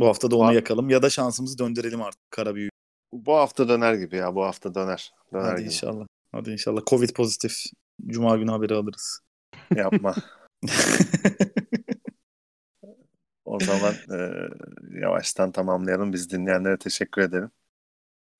[0.00, 2.68] Bu hafta da onu Var- yakalım ya da şansımızı döndürelim artık kara büyü.
[3.12, 4.34] Bu hafta döner gibi ya.
[4.34, 5.12] Bu hafta döner.
[5.32, 5.66] Döner Hadi gibi.
[5.66, 6.06] inşallah.
[6.32, 6.80] Hadi inşallah.
[6.86, 7.52] Covid pozitif.
[8.06, 9.20] Cuma günü haberi alırız.
[9.76, 10.14] Yapma.
[13.52, 14.18] O zaman e,
[15.00, 16.12] yavaştan tamamlayalım.
[16.12, 17.50] Biz dinleyenlere teşekkür edelim.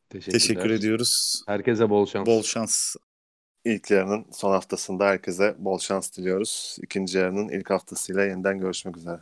[0.08, 1.42] Teşekkür ediyoruz.
[1.46, 2.26] Herkese bol şans.
[2.26, 2.94] Bol şans.
[3.64, 6.76] İlk yarının son haftasında herkese bol şans diliyoruz.
[6.82, 9.20] İkinci yarının ilk haftasıyla yeniden görüşmek üzere.